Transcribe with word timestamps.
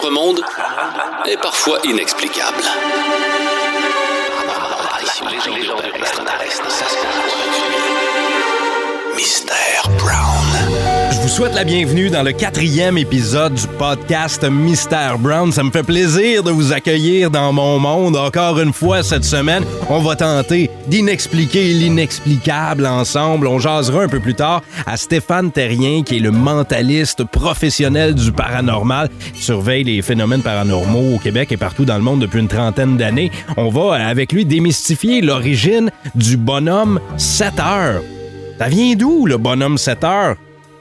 notre 0.00 0.10
monde 0.10 0.40
est 1.26 1.36
parfois 1.38 1.78
inexplicable. 1.82 2.62
Mystère 9.16 9.88
Brown. 9.98 10.37
Souhaite 11.38 11.54
la 11.54 11.62
bienvenue 11.62 12.10
dans 12.10 12.24
le 12.24 12.32
quatrième 12.32 12.98
épisode 12.98 13.54
du 13.54 13.68
podcast 13.78 14.42
Mystère 14.50 15.20
Brown. 15.20 15.52
Ça 15.52 15.62
me 15.62 15.70
fait 15.70 15.84
plaisir 15.84 16.42
de 16.42 16.50
vous 16.50 16.72
accueillir 16.72 17.30
dans 17.30 17.52
mon 17.52 17.78
monde. 17.78 18.16
Encore 18.16 18.58
une 18.58 18.72
fois 18.72 19.04
cette 19.04 19.22
semaine, 19.22 19.62
on 19.88 20.00
va 20.00 20.16
tenter 20.16 20.68
d'inexpliquer 20.88 21.72
l'inexplicable 21.74 22.84
ensemble. 22.84 23.46
On 23.46 23.60
jasera 23.60 24.02
un 24.02 24.08
peu 24.08 24.18
plus 24.18 24.34
tard 24.34 24.62
à 24.84 24.96
Stéphane 24.96 25.52
Terrien, 25.52 26.02
qui 26.02 26.16
est 26.16 26.18
le 26.18 26.32
mentaliste 26.32 27.22
professionnel 27.22 28.16
du 28.16 28.32
paranormal, 28.32 29.08
qui 29.32 29.40
surveille 29.40 29.84
les 29.84 30.02
phénomènes 30.02 30.42
paranormaux 30.42 31.14
au 31.14 31.18
Québec 31.20 31.52
et 31.52 31.56
partout 31.56 31.84
dans 31.84 31.98
le 31.98 32.02
monde 32.02 32.18
depuis 32.18 32.40
une 32.40 32.48
trentaine 32.48 32.96
d'années. 32.96 33.30
On 33.56 33.68
va 33.68 34.04
avec 34.08 34.32
lui 34.32 34.44
démystifier 34.44 35.20
l'origine 35.20 35.92
du 36.16 36.36
bonhomme 36.36 36.98
7 37.16 37.60
heures. 37.60 38.02
Ça 38.58 38.66
vient 38.66 38.96
d'où 38.96 39.24
le 39.24 39.36
bonhomme 39.36 39.78
7 39.78 40.02
heures? 40.02 40.36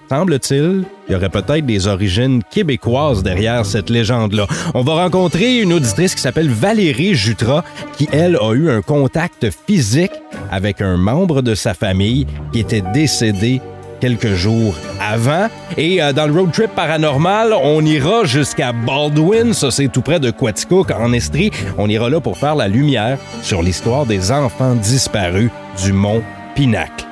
Semble-t-il, 0.09 0.85
il 1.07 1.11
y 1.11 1.15
aurait 1.15 1.29
peut-être 1.29 1.65
des 1.65 1.87
origines 1.87 2.41
québécoises 2.49 3.23
derrière 3.23 3.65
cette 3.65 3.89
légende-là. 3.89 4.47
On 4.73 4.81
va 4.81 5.03
rencontrer 5.03 5.59
une 5.59 5.73
auditrice 5.73 6.15
qui 6.15 6.21
s'appelle 6.21 6.49
Valérie 6.49 7.13
Jutras, 7.13 7.63
qui, 7.97 8.07
elle, 8.13 8.37
a 8.37 8.53
eu 8.53 8.69
un 8.69 8.81
contact 8.81 9.47
physique 9.67 10.13
avec 10.49 10.81
un 10.81 10.95
membre 10.95 11.41
de 11.41 11.55
sa 11.55 11.73
famille 11.73 12.25
qui 12.53 12.59
était 12.59 12.83
décédé 12.93 13.59
quelques 13.99 14.33
jours 14.33 14.75
avant. 15.01 15.47
Et 15.75 16.01
euh, 16.01 16.13
dans 16.13 16.27
le 16.27 16.33
road 16.39 16.51
trip 16.51 16.71
paranormal, 16.73 17.53
on 17.61 17.83
ira 17.83 18.23
jusqu'à 18.23 18.71
Baldwin, 18.71 19.53
ça 19.53 19.71
c'est 19.71 19.87
tout 19.89 20.01
près 20.01 20.19
de 20.19 20.31
Quaticook, 20.31 20.91
en 20.91 21.11
Estrie. 21.11 21.51
On 21.77 21.89
ira 21.89 22.09
là 22.09 22.21
pour 22.21 22.37
faire 22.37 22.55
la 22.55 22.67
lumière 22.67 23.17
sur 23.41 23.61
l'histoire 23.61 24.05
des 24.05 24.31
enfants 24.31 24.75
disparus 24.75 25.49
du 25.83 25.91
mont 25.91 26.23
Pinacle. 26.55 27.05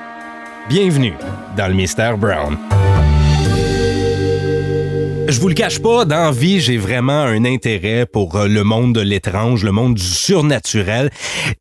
Bienvenue 0.69 1.13
dans 1.55 1.67
le 1.67 1.73
Mystère 1.73 2.17
Brown. 2.17 2.57
Je 5.27 5.39
vous 5.39 5.47
le 5.47 5.55
cache 5.55 5.79
pas, 5.79 6.05
dans 6.05 6.29
vie, 6.31 6.59
j'ai 6.59 6.77
vraiment 6.77 7.21
un 7.21 7.45
intérêt 7.45 8.05
pour 8.05 8.35
euh, 8.35 8.47
le 8.47 8.63
monde 8.63 8.93
de 8.93 9.01
l'étrange, 9.01 9.63
le 9.63 9.71
monde 9.71 9.95
du 9.95 10.03
surnaturel. 10.03 11.09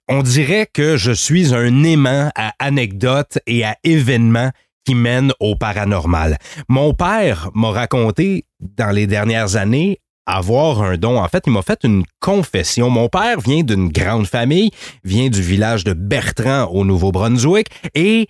On 0.07 0.23
dirait 0.23 0.69
que 0.71 0.99
je 0.99 1.13
suis 1.13 1.55
un 1.55 1.83
aimant 1.83 2.31
à 2.37 2.53
anecdotes 2.59 3.39
et 3.47 3.65
à 3.65 3.77
événements 3.83 4.51
qui 4.85 4.95
mènent 4.95 5.33
au 5.41 5.57
paranormal. 5.57 6.37
Mon 6.69 6.93
père 6.93 7.51
m'a 7.55 7.71
raconté 7.71 8.45
dans 8.61 8.91
les 8.91 9.07
dernières 9.07 9.57
années 9.57 9.99
avoir 10.27 10.83
un 10.83 10.97
don. 10.97 11.19
En 11.19 11.29
fait, 11.29 11.45
il 11.47 11.53
m'a 11.53 11.63
fait 11.63 11.81
une 11.85 12.05
confession. 12.21 12.91
Mon 12.91 13.09
père 13.09 13.41
vient 13.41 13.63
d'une 13.63 13.89
grande 13.89 14.27
famille, 14.27 14.71
vient 15.05 15.29
du 15.29 15.43
village 15.43 15.85
de 15.85 15.93
Bertrand 15.93 16.65
au 16.65 16.85
Nouveau-Brunswick 16.85 17.69
et 17.95 18.29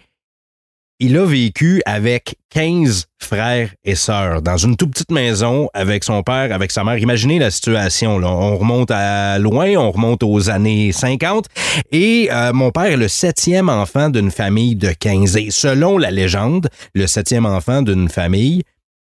il 1.01 1.17
a 1.17 1.25
vécu 1.25 1.83
avec 1.87 2.37
15 2.51 3.07
frères 3.19 3.75
et 3.85 3.95
sœurs 3.95 4.43
dans 4.43 4.57
une 4.57 4.77
toute 4.77 4.93
petite 4.93 5.11
maison 5.11 5.69
avec 5.75 6.05
son 6.05 6.23
père, 6.23 6.53
avec 6.53 6.71
sa 6.71 6.85
mère. 6.85 6.99
Imaginez 6.99 7.39
la 7.39 7.51
situation. 7.51 8.19
Là. 8.19 8.29
On 8.29 8.57
remonte 8.57 8.91
à 8.91 9.39
loin, 9.39 9.75
on 9.77 9.91
remonte 9.91 10.23
aux 10.23 10.51
années 10.51 10.93
50. 10.93 11.47
Et 11.91 12.29
euh, 12.31 12.53
mon 12.53 12.71
père 12.71 12.85
est 12.85 12.97
le 12.97 13.09
septième 13.09 13.69
enfant 13.69 14.09
d'une 14.09 14.31
famille 14.31 14.77
de 14.77 14.93
15. 14.93 15.37
Et 15.37 15.51
selon 15.51 15.99
la 15.99 16.11
légende, 16.11 16.69
le 16.95 17.07
septième 17.07 17.47
enfant 17.47 17.83
d'une 17.83 18.09
famille 18.09 18.63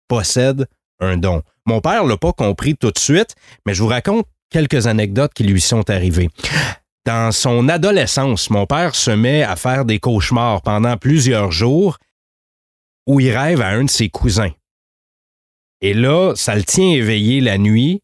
possède 0.07 0.67
un 0.99 1.17
don. 1.17 1.43
Mon 1.65 1.79
père 1.79 2.03
l'a 2.03 2.17
pas 2.17 2.33
compris 2.33 2.75
tout 2.75 2.91
de 2.91 2.99
suite, 2.99 3.35
mais 3.65 3.73
je 3.73 3.81
vous 3.81 3.89
raconte 3.89 4.25
quelques 4.49 4.87
anecdotes 4.87 5.33
qui 5.33 5.43
lui 5.43 5.61
sont 5.61 5.89
arrivées. 5.89 6.29
Dans 7.05 7.31
son 7.31 7.69
adolescence, 7.69 8.49
mon 8.49 8.65
père 8.65 8.95
se 8.95 9.11
met 9.11 9.43
à 9.43 9.55
faire 9.55 9.85
des 9.85 9.99
cauchemars 9.99 10.61
pendant 10.61 10.97
plusieurs 10.97 11.51
jours 11.51 11.97
où 13.07 13.19
il 13.19 13.35
rêve 13.35 13.61
à 13.61 13.69
un 13.69 13.85
de 13.85 13.89
ses 13.89 14.09
cousins. 14.09 14.51
Et 15.81 15.93
là, 15.93 16.33
ça 16.35 16.55
le 16.55 16.63
tient 16.63 16.91
éveillé 16.91 17.39
la 17.41 17.57
nuit, 17.57 18.01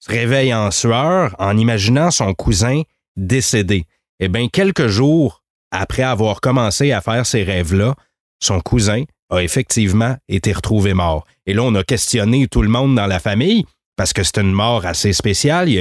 se 0.00 0.10
réveille 0.10 0.52
en 0.52 0.70
sueur 0.70 1.34
en 1.38 1.56
imaginant 1.56 2.10
son 2.10 2.34
cousin 2.34 2.82
décédé. 3.16 3.84
Eh 4.20 4.28
bien, 4.28 4.48
quelques 4.48 4.88
jours 4.88 5.42
après 5.70 6.02
avoir 6.02 6.40
commencé 6.40 6.92
à 6.92 7.00
faire 7.00 7.24
ces 7.24 7.44
rêves-là, 7.44 7.94
son 8.40 8.60
cousin 8.60 9.04
a 9.30 9.42
effectivement 9.42 10.16
été 10.28 10.52
retrouvé 10.52 10.94
mort. 10.94 11.24
Et 11.46 11.54
là, 11.54 11.62
on 11.62 11.74
a 11.74 11.84
questionné 11.84 12.46
tout 12.48 12.62
le 12.62 12.68
monde 12.68 12.94
dans 12.94 13.06
la 13.06 13.20
famille 13.20 13.64
parce 13.96 14.12
que 14.12 14.22
c'est 14.22 14.38
une 14.38 14.52
mort 14.52 14.84
assez 14.84 15.12
spéciale. 15.12 15.68
Il 15.68 15.78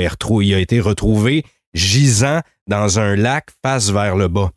a, 0.53 0.59
été 0.59 0.79
retrouvé 0.79 1.43
gisant 1.74 2.42
dans 2.68 3.00
un 3.00 3.16
lac 3.16 3.50
face 3.64 3.90
vers 3.90 4.16
le 4.16 4.28
bas. 4.28 4.52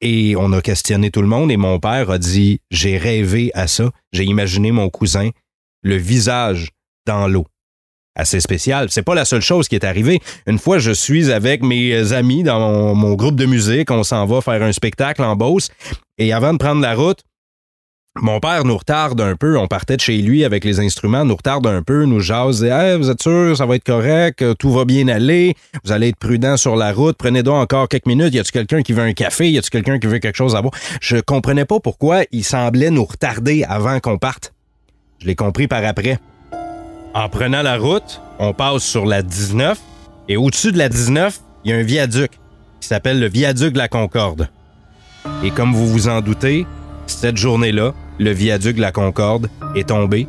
Et 0.00 0.36
on 0.36 0.52
a 0.52 0.60
questionné 0.60 1.10
tout 1.10 1.22
le 1.22 1.28
monde 1.28 1.50
et 1.50 1.56
mon 1.56 1.78
père 1.78 2.10
a 2.10 2.18
dit, 2.18 2.60
j'ai 2.70 2.98
rêvé 2.98 3.50
à 3.54 3.66
ça, 3.66 3.90
j'ai 4.12 4.24
imaginé 4.24 4.70
mon 4.70 4.90
cousin, 4.90 5.30
le 5.82 5.96
visage 5.96 6.70
dans 7.06 7.26
l'eau. 7.28 7.46
Assez 8.16 8.40
spécial. 8.40 8.90
C'est 8.90 9.02
pas 9.02 9.14
la 9.14 9.24
seule 9.24 9.40
chose 9.40 9.66
qui 9.66 9.74
est 9.74 9.84
arrivée. 9.84 10.20
Une 10.46 10.58
fois, 10.58 10.78
je 10.78 10.92
suis 10.92 11.32
avec 11.32 11.62
mes 11.62 12.12
amis 12.12 12.44
dans 12.44 12.94
mon, 12.94 13.14
groupe 13.14 13.34
de 13.34 13.46
musique, 13.46 13.90
on 13.90 14.04
s'en 14.04 14.24
va 14.26 14.40
faire 14.40 14.62
un 14.62 14.72
spectacle 14.72 15.22
en 15.22 15.34
Beauce. 15.34 15.70
Et 16.18 16.32
avant 16.32 16.52
de 16.52 16.58
prendre 16.58 16.80
la 16.80 16.94
route, 16.94 17.24
mon 18.20 18.38
père 18.38 18.64
nous 18.64 18.76
retarde 18.76 19.20
un 19.20 19.36
peu. 19.36 19.58
On 19.58 19.66
partait 19.66 19.96
de 19.96 20.00
chez 20.00 20.18
lui 20.18 20.44
avec 20.44 20.64
les 20.64 20.80
instruments, 20.80 21.24
nous 21.24 21.36
retarde 21.36 21.66
un 21.66 21.82
peu, 21.82 22.04
nous 22.04 22.20
jase. 22.20 22.62
Hey, 22.62 22.96
vous 22.96 23.10
êtes 23.10 23.22
sûr, 23.22 23.56
ça 23.56 23.66
va 23.66 23.76
être 23.76 23.84
correct, 23.84 24.44
tout 24.58 24.70
va 24.70 24.84
bien 24.84 25.08
aller, 25.08 25.54
vous 25.84 25.92
allez 25.92 26.08
être 26.08 26.16
prudent 26.16 26.56
sur 26.56 26.76
la 26.76 26.92
route, 26.92 27.16
prenez 27.16 27.42
donc 27.42 27.56
encore 27.56 27.88
quelques 27.88 28.06
minutes. 28.06 28.32
Y 28.34 28.38
a-tu 28.38 28.52
quelqu'un 28.52 28.82
qui 28.82 28.92
veut 28.92 29.02
un 29.02 29.12
café? 29.12 29.50
Y 29.50 29.58
a-tu 29.58 29.70
quelqu'un 29.70 29.98
qui 29.98 30.06
veut 30.06 30.18
quelque 30.18 30.36
chose 30.36 30.54
à 30.54 30.62
boire? 30.62 30.74
Je 31.00 31.16
comprenais 31.16 31.64
pas 31.64 31.80
pourquoi 31.80 32.22
il 32.30 32.44
semblait 32.44 32.90
nous 32.90 33.04
retarder 33.04 33.64
avant 33.64 33.98
qu'on 34.00 34.18
parte. 34.18 34.52
Je 35.18 35.26
l'ai 35.26 35.34
compris 35.34 35.66
par 35.66 35.84
après. 35.84 36.18
En 37.14 37.28
prenant 37.28 37.62
la 37.62 37.78
route, 37.78 38.20
on 38.38 38.52
passe 38.52 38.82
sur 38.82 39.06
la 39.06 39.22
19 39.22 39.78
et 40.28 40.36
au-dessus 40.36 40.72
de 40.72 40.78
la 40.78 40.88
19, 40.88 41.40
il 41.64 41.70
y 41.70 41.74
a 41.74 41.76
un 41.76 41.82
viaduc 41.82 42.30
qui 42.80 42.88
s'appelle 42.88 43.20
le 43.20 43.28
viaduc 43.28 43.72
de 43.72 43.78
la 43.78 43.88
Concorde. 43.88 44.48
Et 45.42 45.50
comme 45.50 45.72
vous 45.72 45.86
vous 45.86 46.08
en 46.08 46.20
doutez, 46.20 46.66
cette 47.06 47.36
journée-là, 47.36 47.92
le 48.18 48.30
viaduc 48.30 48.76
de 48.76 48.80
la 48.80 48.92
Concorde 48.92 49.48
est 49.74 49.88
tombé, 49.88 50.26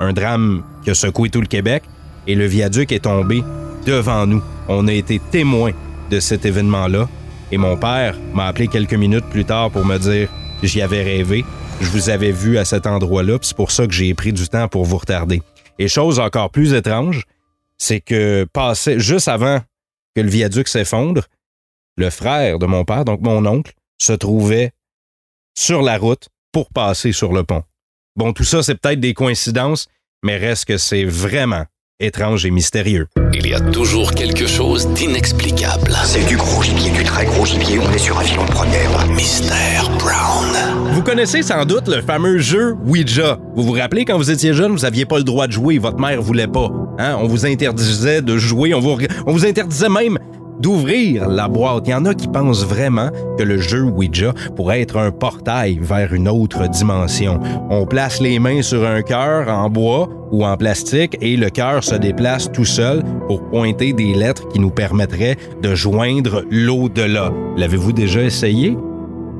un 0.00 0.12
drame 0.12 0.64
qui 0.82 0.90
a 0.90 0.94
secoué 0.94 1.30
tout 1.30 1.40
le 1.40 1.46
Québec, 1.46 1.82
et 2.26 2.34
le 2.34 2.46
viaduc 2.46 2.92
est 2.92 3.04
tombé 3.04 3.42
devant 3.86 4.26
nous. 4.26 4.42
On 4.68 4.86
a 4.88 4.92
été 4.92 5.20
témoins 5.30 5.72
de 6.10 6.20
cet 6.20 6.44
événement-là, 6.44 7.08
et 7.50 7.58
mon 7.58 7.76
père 7.76 8.16
m'a 8.34 8.46
appelé 8.46 8.68
quelques 8.68 8.94
minutes 8.94 9.24
plus 9.30 9.44
tard 9.44 9.70
pour 9.70 9.84
me 9.84 9.98
dire 9.98 10.28
j'y 10.62 10.82
avais 10.82 11.02
rêvé, 11.02 11.44
je 11.80 11.88
vous 11.90 12.10
avais 12.10 12.32
vu 12.32 12.58
à 12.58 12.64
cet 12.64 12.86
endroit-là, 12.86 13.38
c'est 13.40 13.56
pour 13.56 13.70
ça 13.70 13.86
que 13.86 13.92
j'ai 13.92 14.12
pris 14.14 14.32
du 14.32 14.48
temps 14.48 14.68
pour 14.68 14.84
vous 14.84 14.98
retarder. 14.98 15.42
Et 15.78 15.88
chose 15.88 16.18
encore 16.18 16.50
plus 16.50 16.74
étrange, 16.74 17.24
c'est 17.78 18.00
que 18.00 18.46
juste 18.96 19.28
avant 19.28 19.60
que 20.16 20.20
le 20.20 20.28
viaduc 20.28 20.66
s'effondre, 20.66 21.22
le 21.96 22.10
frère 22.10 22.58
de 22.58 22.66
mon 22.66 22.84
père, 22.84 23.04
donc 23.04 23.20
mon 23.20 23.46
oncle, 23.46 23.72
se 23.98 24.12
trouvait 24.12 24.72
sur 25.56 25.82
la 25.82 25.98
route 25.98 26.28
pour 26.52 26.70
passer 26.70 27.12
sur 27.12 27.32
le 27.32 27.44
pont. 27.44 27.62
Bon, 28.16 28.32
tout 28.32 28.44
ça, 28.44 28.62
c'est 28.62 28.74
peut-être 28.74 29.00
des 29.00 29.14
coïncidences, 29.14 29.86
mais 30.22 30.36
reste 30.36 30.66
que 30.66 30.76
c'est 30.76 31.04
vraiment 31.04 31.64
étrange 32.00 32.46
et 32.46 32.50
mystérieux. 32.50 33.08
Il 33.34 33.46
y 33.46 33.54
a 33.54 33.60
toujours 33.60 34.12
quelque 34.12 34.46
chose 34.46 34.88
d'inexplicable. 34.94 35.92
C'est 36.04 36.24
du 36.26 36.36
gros 36.36 36.62
gibier, 36.62 36.90
du 36.92 37.02
très 37.02 37.26
gros 37.26 37.44
gibier. 37.44 37.78
On 37.80 37.90
est 37.90 37.98
sur 37.98 38.18
un 38.18 38.22
filon 38.22 38.44
de 38.44 38.50
première. 38.50 39.06
Mystère 39.08 39.88
Brown. 39.98 40.92
Vous 40.92 41.02
connaissez 41.02 41.42
sans 41.42 41.64
doute 41.64 41.88
le 41.88 42.00
fameux 42.02 42.38
jeu 42.38 42.74
Ouija. 42.84 43.38
Vous 43.54 43.64
vous 43.64 43.72
rappelez 43.72 44.04
quand 44.04 44.16
vous 44.16 44.30
étiez 44.30 44.54
jeune, 44.54 44.72
vous 44.72 44.84
aviez 44.84 45.06
pas 45.06 45.18
le 45.18 45.24
droit 45.24 45.46
de 45.46 45.52
jouer, 45.52 45.78
votre 45.78 45.98
mère 45.98 46.22
voulait 46.22 46.46
pas. 46.46 46.70
Hein? 46.98 47.16
On 47.20 47.26
vous 47.26 47.46
interdisait 47.46 48.22
de 48.22 48.38
jouer, 48.38 48.74
on 48.74 48.80
vous, 48.80 48.98
on 49.26 49.32
vous 49.32 49.44
interdisait 49.44 49.88
même 49.88 50.18
d'ouvrir 50.60 51.28
la 51.28 51.48
boîte. 51.48 51.86
Il 51.86 51.90
y 51.90 51.94
en 51.94 52.04
a 52.04 52.14
qui 52.14 52.28
pensent 52.28 52.64
vraiment 52.64 53.10
que 53.36 53.42
le 53.42 53.58
jeu 53.58 53.82
Ouija 53.82 54.32
pourrait 54.56 54.82
être 54.82 54.96
un 54.96 55.10
portail 55.10 55.78
vers 55.80 56.12
une 56.12 56.28
autre 56.28 56.68
dimension. 56.68 57.40
On 57.70 57.86
place 57.86 58.20
les 58.20 58.38
mains 58.38 58.62
sur 58.62 58.86
un 58.86 59.02
cœur 59.02 59.48
en 59.48 59.70
bois 59.70 60.08
ou 60.30 60.44
en 60.44 60.56
plastique 60.56 61.16
et 61.20 61.36
le 61.36 61.50
cœur 61.50 61.82
se 61.84 61.94
déplace 61.94 62.50
tout 62.52 62.64
seul 62.64 63.02
pour 63.26 63.42
pointer 63.48 63.92
des 63.92 64.14
lettres 64.14 64.48
qui 64.48 64.60
nous 64.60 64.70
permettraient 64.70 65.36
de 65.62 65.74
joindre 65.74 66.42
l'au-delà. 66.50 67.32
L'avez-vous 67.56 67.92
déjà 67.92 68.22
essayé? 68.22 68.76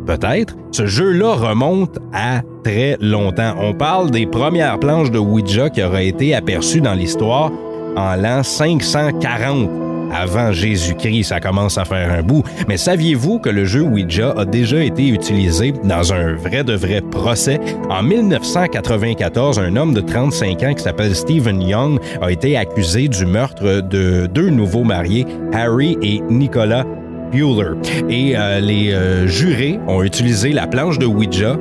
Peut-être. 0.07 0.57
Ce 0.73 0.87
jeu-là 0.87 1.35
remonte 1.35 1.99
à 2.15 2.41
très 2.65 2.97
longtemps. 3.01 3.55
On 3.61 3.75
parle 3.75 4.11
des 4.11 4.27
premières 4.27 4.79
planches 4.79 5.11
de 5.11 5.19
Ouija 5.19 5.69
qui 5.69 5.83
auraient 5.83 6.09
été 6.09 6.35
aperçues 6.35 6.81
dans 6.81 6.95
l'histoire 6.95 7.51
en 7.97 8.17
l'an 8.17 8.43
540 8.43 9.88
avant 10.13 10.53
Jésus-Christ. 10.53 11.25
Ça 11.25 11.41
commence 11.41 11.79
à 11.79 11.85
faire 11.85 12.11
un 12.13 12.23
bout. 12.23 12.43
Mais 12.69 12.77
saviez-vous 12.77 13.39
que 13.39 13.51
le 13.51 13.65
jeu 13.65 13.83
Ouija 13.83 14.35
a 14.37 14.45
déjà 14.45 14.83
été 14.83 15.09
utilisé 15.09 15.73
dans 15.85 16.13
un 16.13 16.35
vrai 16.35 16.65
de 16.65 16.75
vrai 16.75 17.01
procès? 17.01 17.61
En 17.91 18.03
1994, 18.03 19.59
un 19.59 19.77
homme 19.77 19.95
de 19.95 20.01
35 20.01 20.63
ans 20.63 20.75
qui 20.75 20.83
s'appelle 20.83 21.15
Stephen 21.15 21.63
Young 21.63 21.99
a 22.21 22.31
été 22.31 22.57
accusé 22.57 23.09
du 23.09 23.27
meurtre 23.27 23.81
de 23.81 24.27
deux 24.27 24.51
nouveaux 24.51 24.85
mariés, 24.85 25.27
Harry 25.53 25.97
et 26.03 26.21
Nicolas 26.31 26.85
Bueller. 27.31 27.75
Et 28.09 28.37
euh, 28.37 28.61
les 28.61 28.93
euh, 28.93 29.27
jurés 29.27 29.79
ont 29.87 30.03
utilisé 30.03 30.53
la 30.53 30.67
planche 30.67 30.99
de 30.99 31.07
Ouija 31.07 31.57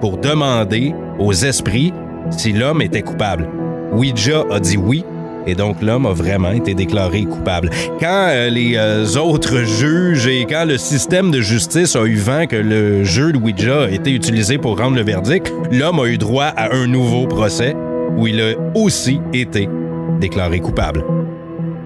pour 0.00 0.18
demander 0.18 0.94
aux 1.18 1.32
esprits 1.32 1.92
si 2.30 2.52
l'homme 2.52 2.82
était 2.82 3.02
coupable. 3.02 3.48
Ouija 3.92 4.44
a 4.50 4.60
dit 4.60 4.76
oui, 4.76 5.04
et 5.46 5.54
donc 5.54 5.82
l'homme 5.82 6.06
a 6.06 6.12
vraiment 6.12 6.52
été 6.52 6.74
déclaré 6.74 7.24
coupable. 7.24 7.70
Quand 8.00 8.28
euh, 8.30 8.50
les 8.50 9.16
autres 9.16 9.62
juges 9.64 10.26
et 10.26 10.46
quand 10.48 10.64
le 10.66 10.78
système 10.78 11.30
de 11.30 11.40
justice 11.40 11.96
a 11.96 12.04
eu 12.04 12.16
vent 12.16 12.46
que 12.46 12.56
le 12.56 13.04
jeu 13.04 13.32
de 13.32 13.38
Ouija 13.38 13.84
a 13.84 13.90
été 13.90 14.12
utilisé 14.12 14.58
pour 14.58 14.78
rendre 14.78 14.96
le 14.96 15.02
verdict, 15.02 15.52
l'homme 15.70 16.00
a 16.00 16.06
eu 16.06 16.18
droit 16.18 16.52
à 16.56 16.74
un 16.74 16.86
nouveau 16.86 17.26
procès 17.26 17.74
où 18.16 18.26
il 18.26 18.40
a 18.40 18.54
aussi 18.74 19.20
été 19.32 19.68
déclaré 20.20 20.60
coupable. 20.60 21.04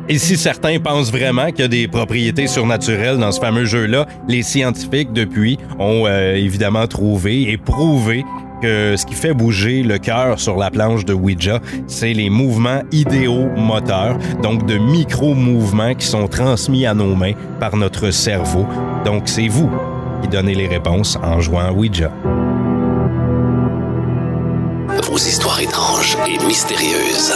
Et 0.08 0.18
si 0.18 0.36
certains 0.36 0.80
pensent 0.80 1.12
vraiment 1.12 1.50
qu'il 1.50 1.60
y 1.60 1.62
a 1.62 1.68
des 1.68 1.86
propriétés 1.86 2.48
surnaturelles 2.48 3.18
dans 3.18 3.30
ce 3.30 3.38
fameux 3.38 3.64
jeu-là, 3.64 4.06
les 4.26 4.42
scientifiques 4.42 5.12
depuis 5.12 5.56
ont 5.78 6.04
euh, 6.06 6.34
évidemment 6.34 6.88
trouvé 6.88 7.42
et 7.50 7.56
prouvé 7.56 8.24
que 8.60 8.94
ce 8.96 9.06
qui 9.06 9.14
fait 9.14 9.34
bouger 9.34 9.82
le 9.82 9.98
cœur 9.98 10.38
sur 10.38 10.56
la 10.56 10.70
planche 10.70 11.04
de 11.04 11.14
Ouija, 11.14 11.60
c'est 11.86 12.12
les 12.12 12.30
mouvements 12.30 12.82
idéomoteurs, 12.92 14.18
donc 14.42 14.66
de 14.66 14.78
micro-mouvements 14.78 15.94
qui 15.94 16.06
sont 16.06 16.28
transmis 16.28 16.86
à 16.86 16.94
nos 16.94 17.14
mains 17.14 17.34
par 17.58 17.76
notre 17.76 18.10
cerveau. 18.10 18.66
Donc 19.04 19.22
c'est 19.26 19.48
vous 19.48 19.70
qui 20.22 20.28
donnez 20.28 20.54
les 20.54 20.66
réponses 20.68 21.18
en 21.22 21.40
jouant 21.40 21.60
à 21.60 21.72
Ouija. 21.72 22.10
Vos 25.10 25.16
histoires 25.18 25.60
étranges 25.60 26.16
et 26.28 26.44
mystérieuses. 26.46 27.32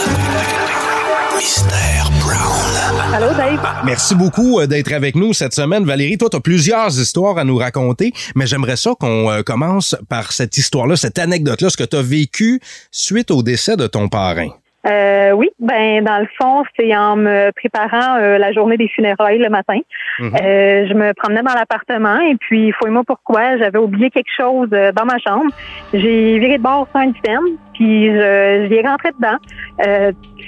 Mystère 1.37 2.09
Brown. 2.21 3.13
Allô, 3.13 3.33
Dave? 3.35 3.59
Merci 3.85 4.15
beaucoup 4.15 4.59
euh, 4.59 4.67
d'être 4.67 4.93
avec 4.93 5.15
nous 5.15 5.33
cette 5.33 5.53
semaine. 5.53 5.83
Valérie, 5.83 6.17
toi, 6.17 6.29
tu 6.29 6.37
as 6.37 6.39
plusieurs 6.39 6.87
histoires 6.87 7.37
à 7.37 7.43
nous 7.43 7.57
raconter, 7.57 8.13
mais 8.35 8.47
j'aimerais 8.47 8.77
ça 8.77 8.91
qu'on 8.97 9.29
euh, 9.29 9.41
commence 9.41 9.97
par 10.09 10.31
cette 10.31 10.57
histoire-là, 10.57 10.95
cette 10.95 11.19
anecdote-là, 11.19 11.69
ce 11.69 11.77
que 11.77 11.83
tu 11.83 11.97
as 11.97 12.01
vécu 12.01 12.61
suite 12.89 13.31
au 13.31 13.43
décès 13.43 13.75
de 13.75 13.87
ton 13.87 14.07
parrain. 14.07 14.49
Euh, 14.85 15.31
oui, 15.31 15.49
ben 15.59 16.03
dans 16.03 16.19
le 16.19 16.27
fond, 16.39 16.63
c'est 16.77 16.95
en 16.95 17.15
me 17.15 17.51
préparant 17.51 18.17
euh, 18.19 18.37
la 18.37 18.51
journée 18.51 18.77
des 18.77 18.87
funérailles 18.87 19.39
le 19.39 19.49
matin. 19.49 19.79
Mhm. 20.19 20.33
Euh, 20.35 20.87
je 20.87 20.93
me 20.93 21.13
promenais 21.13 21.41
dans 21.41 21.53
l'appartement 21.53 22.19
et 22.19 22.35
puis 22.35 22.71
fouille-moi 22.71 23.03
pourquoi, 23.05 23.57
j'avais 23.57 23.79
oublié 23.79 24.11
quelque 24.11 24.31
chose 24.35 24.69
euh, 24.73 24.91
dans 24.91 25.05
ma 25.05 25.17
chambre. 25.17 25.51
J'ai 25.93 26.37
viré 26.37 26.57
de 26.57 26.63
bord 26.63 26.87
sur 26.91 26.99
un 26.99 27.11
système, 27.13 27.43
puis 27.73 28.11
je, 28.11 28.67
j'y 28.69 28.75
ai 28.75 28.87
rentré 28.87 29.09
dedans. 29.17 29.37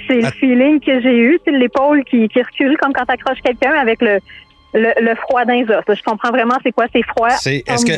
C'est 0.08 0.20
Ah. 0.24 0.26
le 0.28 0.32
feeling 0.32 0.80
que 0.80 1.00
j'ai 1.00 1.16
eu, 1.16 1.38
c'est 1.44 1.52
l'épaule 1.52 2.02
qui, 2.04 2.28
qui 2.28 2.40
recule 2.42 2.76
comme 2.78 2.92
quand 2.92 3.04
t'accroches 3.04 3.40
quelqu'un 3.44 3.72
avec 3.72 4.00
le, 4.02 4.18
le, 4.74 4.90
le 5.00 5.14
froid 5.16 5.44
les 5.44 5.64
os. 5.64 5.84
Je 5.88 6.02
comprends 6.02 6.30
vraiment 6.30 6.56
c'est 6.62 6.72
quoi, 6.72 6.86
c'est 6.92 7.02
froid. 7.04 7.30
C'est- 7.30 7.62
est-ce 7.68 7.84
que-. 7.84 7.92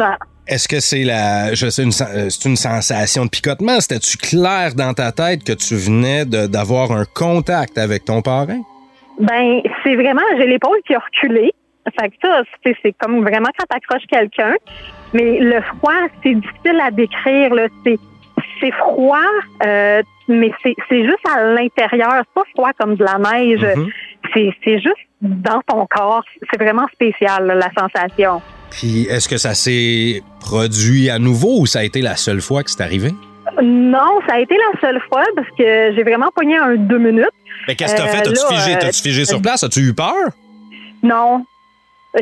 Est-ce 0.48 0.66
que 0.66 0.80
c'est 0.80 1.04
la, 1.04 1.54
je 1.54 1.68
sais, 1.70 1.84
une, 1.84 1.90
euh, 1.90 2.28
c'est 2.28 2.48
une 2.48 2.56
sensation 2.56 3.24
de 3.24 3.30
picotement? 3.30 3.78
C'était-tu 3.78 4.16
clair 4.16 4.74
dans 4.74 4.92
ta 4.94 5.12
tête 5.12 5.44
que 5.44 5.52
tu 5.52 5.76
venais 5.76 6.24
de- 6.24 6.48
d'avoir 6.48 6.90
un 6.90 7.04
contact 7.14 7.78
avec 7.78 8.04
ton 8.04 8.20
parrain? 8.20 8.60
Ben, 9.20 9.60
c'est 9.84 9.94
vraiment, 9.94 10.22
j'ai 10.38 10.46
l'épaule 10.48 10.78
qui 10.86 10.94
a 10.94 10.98
reculé. 10.98 11.52
Fait 12.00 12.08
que 12.08 12.14
ça, 12.22 12.42
c'est, 12.64 12.74
c'est 12.82 12.92
comme 12.98 13.20
vraiment 13.22 13.48
quand 13.56 13.66
t'accroches 13.68 14.06
quelqu'un. 14.10 14.54
Mais 15.12 15.38
le 15.38 15.60
froid, 15.60 15.92
c'est 16.22 16.34
difficile 16.34 16.80
à 16.84 16.90
décrire, 16.90 17.54
là. 17.54 17.66
C'est, 17.84 17.98
c'est 18.60 18.72
froid, 18.72 19.18
euh, 19.64 20.02
mais 20.28 20.52
c'est, 20.62 20.74
juste 20.90 21.26
à 21.34 21.42
l'intérieur. 21.54 22.12
C'est 22.18 22.34
pas 22.34 22.44
froid 22.54 22.70
comme 22.78 22.94
de 22.96 23.04
la 23.04 23.18
neige. 23.18 23.64
Mhm. 23.76 23.88
C'est, 24.34 24.52
c'est 24.64 24.78
juste 24.80 24.96
dans 25.20 25.60
ton 25.66 25.86
corps. 25.86 26.22
C'est 26.50 26.62
vraiment 26.62 26.86
spécial, 26.92 27.46
là, 27.46 27.54
la 27.54 27.70
sensation. 27.76 28.40
Puis 28.70 29.06
est-ce 29.10 29.28
que 29.28 29.36
ça 29.36 29.54
s'est 29.54 30.22
produit 30.40 31.10
à 31.10 31.18
nouveau 31.18 31.60
ou 31.60 31.66
ça 31.66 31.80
a 31.80 31.84
été 31.84 32.00
la 32.02 32.16
seule 32.16 32.40
fois 32.40 32.62
que 32.62 32.70
c'est 32.70 32.82
arrivé? 32.82 33.10
Non, 33.62 34.20
ça 34.28 34.34
a 34.34 34.38
été 34.38 34.54
la 34.54 34.80
seule 34.80 35.00
fois 35.08 35.24
parce 35.34 35.48
que 35.58 35.92
j'ai 35.94 36.02
vraiment 36.04 36.30
pogné 36.34 36.56
un 36.56 36.76
deux 36.76 36.98
minutes. 36.98 37.26
Mais 37.66 37.74
qu'est-ce 37.74 37.94
que 37.94 38.00
t'as 38.00 38.06
Euh, 38.06 38.12
fait? 38.12 38.22
T'as-tu 38.22 38.54
figé, 38.54 38.74
euh, 38.74 38.78
t'as-tu 38.78 39.02
figé 39.02 39.24
sur 39.24 39.42
place? 39.42 39.64
As-tu 39.64 39.80
eu 39.80 39.94
peur? 39.94 40.14
Non. 41.02 41.44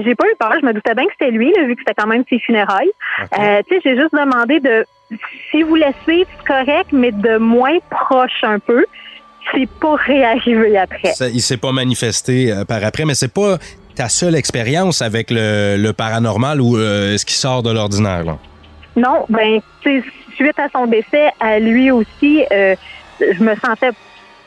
J'ai 0.05 0.15
pas 0.15 0.27
eu 0.27 0.35
peur. 0.39 0.55
Je 0.61 0.67
me 0.67 0.73
doutais 0.73 0.95
bien 0.95 1.05
que 1.05 1.13
c'était 1.19 1.31
lui, 1.31 1.53
là, 1.55 1.65
vu 1.65 1.75
que 1.75 1.81
c'était 1.81 1.95
quand 1.95 2.07
même 2.07 2.25
ses 2.29 2.39
funérailles. 2.41 2.91
Euh, 3.39 3.63
tu 3.69 3.75
sais, 3.75 3.81
j'ai 3.85 3.97
juste 3.97 4.13
demandé 4.13 4.61
de, 4.61 4.85
si 5.51 5.63
vous 5.63 5.75
laissez, 5.75 5.95
c'est 6.07 6.47
correct, 6.47 6.89
mais 6.93 7.13
de 7.13 7.39
moins 7.39 7.79
proche 7.91 8.43
un 8.43 8.59
peu. 8.59 8.85
C'est 9.55 9.69
pas 9.81 9.95
réarrivé 9.95 10.77
après. 10.77 11.13
Ça- 11.15 11.29
il 11.29 11.41
s'est 11.41 11.57
pas 11.57 11.73
manifesté 11.73 12.53
euh, 12.53 12.65
par 12.65 12.85
après, 12.85 13.05
mais 13.07 13.15
c'est 13.15 13.33
pas 13.33 13.57
ta 13.95 14.09
seule 14.09 14.35
expérience 14.35 15.01
avec 15.03 15.31
le, 15.31 15.77
le 15.79 15.93
paranormal 15.93 16.61
ou 16.61 16.77
euh, 16.77 17.17
ce 17.17 17.25
qui 17.25 17.35
sort 17.35 17.63
de 17.63 17.71
l'ordinaire. 17.73 18.25
là? 18.25 18.37
Non, 18.97 19.25
ben, 19.29 19.61
suite 20.35 20.59
à 20.59 20.69
son 20.73 20.87
décès, 20.87 21.31
à 21.41 21.59
lui 21.59 21.91
aussi, 21.91 22.45
euh, 22.53 22.75
je 23.21 23.43
me 23.43 23.55
sentais, 23.57 23.91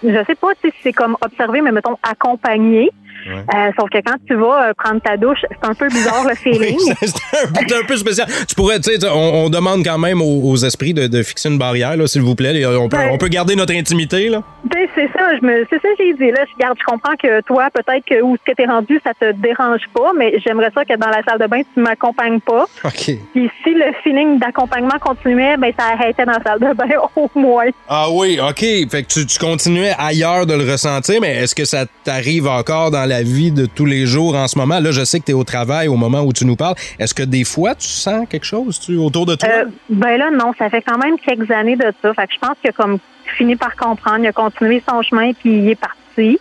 je 0.04 0.24
sais 0.28 0.36
pas 0.36 0.50
si 0.64 0.72
c'est 0.84 0.94
comme 0.94 1.18
observé, 1.22 1.62
mais 1.62 1.72
mettons 1.72 1.98
accompagné. 2.04 2.92
Ouais. 3.28 3.34
Euh, 3.54 3.72
sauf 3.80 3.90
que 3.90 4.00
quand 4.06 4.18
tu 4.28 4.36
vas 4.36 4.70
euh, 4.70 4.74
prendre 4.78 5.00
ta 5.02 5.16
douche, 5.16 5.40
c'est 5.50 5.68
un 5.70 5.74
peu 5.74 5.88
bizarre 5.90 6.26
le 6.28 6.36
feeling. 6.44 6.76
Oui, 6.76 6.94
c'est 7.02 7.76
un, 7.76 7.84
peu 7.88 7.96
spécial. 7.96 8.28
Tu 8.48 8.56
pourrais, 8.56 8.80
tu 8.80 8.92
sais, 8.92 9.08
on, 9.08 9.46
on 9.46 9.50
demande 9.50 9.84
quand 9.86 10.00
même 10.00 10.22
aux, 10.22 10.50
aux 10.50 10.56
esprits 10.58 10.94
de, 10.94 11.08
de 11.08 11.22
fixer 11.24 11.50
une 11.50 11.58
barrière, 11.60 11.96
s'il 12.08 12.22
vous 12.24 12.36
plaît. 12.36 12.66
On 12.66 12.90
peut, 12.90 12.98
Ouais. 12.98 13.10
on 13.12 13.18
peut 13.18 13.28
garder 13.30 13.56
notre 13.56 13.74
intimité, 13.74 14.28
là. 14.30 14.42
Ben, 14.66 14.88
c'est 14.96 15.08
ça, 15.18 15.36
je 15.40 15.46
me, 15.46 15.66
c'est 15.70 15.82
ça 15.82 15.88
que 15.90 16.04
j'ai 16.04 16.14
dit. 16.14 16.32
Là, 16.32 16.44
je 16.48 16.66
je 16.80 16.84
comprends 16.86 17.16
que 17.22 17.42
toi, 17.42 17.70
peut-être 17.74 18.06
que 18.06 18.22
où 18.22 18.38
ce 18.38 18.52
que 18.52 18.56
t'es 18.56 18.66
rendu, 18.66 19.00
ça 19.04 19.12
te 19.20 19.32
dérange 19.34 19.82
pas, 19.94 20.12
mais 20.18 20.34
j'aimerais 20.46 20.72
ça 20.74 20.84
que 20.86 20.96
dans 20.98 21.10
la 21.10 21.22
salle 21.24 21.40
de 21.40 21.48
bain, 21.48 21.62
tu 21.74 21.80
m'accompagnes 21.82 22.40
pas. 22.40 22.66
OK. 22.84 23.12
Puis 23.34 23.50
si 23.64 23.74
le 23.74 23.92
feeling 24.04 24.40
d'accompagnement 24.40 24.98
continuait, 25.00 25.58
ben 25.58 25.72
ça 25.78 25.86
arrêtait 25.94 26.26
dans 26.26 26.34
la 26.34 26.44
salle 26.44 26.60
de 26.60 26.74
bain 26.76 26.88
au 27.16 27.30
moins. 27.36 27.66
Ah 27.88 28.08
oui, 28.12 28.40
OK. 28.40 28.60
Fait 28.60 29.04
que 29.04 29.08
tu, 29.08 29.26
tu 29.26 29.40
continuais 29.40 29.94
ailleurs 29.98 30.46
de 30.46 30.54
le 30.54 30.70
ressentir, 30.72 31.20
mais 31.22 31.36
est-ce 31.38 31.56
que 31.56 31.66
ça 31.66 31.86
t'arrive 32.04 32.48
encore 32.48 32.92
dans 32.92 33.01
la 33.06 33.24
vie 33.24 33.52
de 33.52 33.66
tous 33.66 33.86
les 33.86 34.06
jours 34.06 34.36
en 34.36 34.48
ce 34.48 34.58
moment? 34.58 34.80
Là, 34.80 34.92
je 34.92 35.04
sais 35.04 35.20
que 35.20 35.26
tu 35.26 35.32
es 35.32 35.36
au 35.36 35.44
travail 35.44 35.88
au 35.88 35.96
moment 35.96 36.22
où 36.22 36.34
tu 36.34 36.46
nous 36.46 36.56
parles. 36.56 36.76
Est-ce 37.00 37.14
que 37.14 37.24
des 37.24 37.44
fois, 37.44 37.76
tu 37.76 37.88
sens 37.88 38.28
quelque 38.30 38.46
chose 38.46 38.80
autour 38.98 39.26
de 39.26 39.36
toi? 39.36 39.50
Euh, 39.50 39.66
ben 39.90 40.18
là, 40.18 40.30
non, 40.32 40.54
ça 40.58 40.70
fait 40.70 40.82
quand 40.82 40.98
même 40.98 41.18
quelques 41.18 41.52
années 41.52 41.76
de 41.76 41.92
ça. 42.02 42.14
Fait 42.14 42.28
que 42.28 42.34
je 42.34 42.40
pense 42.40 42.56
qu'il 42.62 42.70
a 42.70 42.74
comme 42.74 43.00
fini 43.38 43.56
par 43.56 43.76
comprendre, 43.76 44.20
il 44.20 44.28
a 44.28 44.34
continué 44.34 44.84
son 44.88 45.02
chemin 45.02 45.34
puis 45.34 45.58
il 45.58 45.70
est 45.70 45.76
parti. 45.76 46.40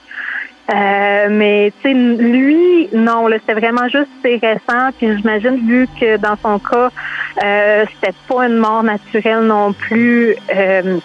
Euh, 0.72 1.26
mais 1.30 1.72
tu 1.82 1.88
sais, 1.88 1.94
lui, 1.94 2.88
non, 2.92 3.26
c'était 3.32 3.54
vraiment 3.54 3.88
juste 3.88 4.08
récent. 4.22 4.90
Puis 4.98 5.16
j'imagine 5.16 5.66
vu 5.66 5.88
que 6.00 6.16
dans 6.16 6.36
son 6.36 6.58
cas, 6.58 6.90
euh, 7.42 7.84
c'était 7.94 8.14
pas 8.28 8.46
une 8.46 8.58
mort 8.58 8.82
naturelle 8.82 9.44
non 9.44 9.72
plus. 9.72 10.36
Euh, 10.54 10.98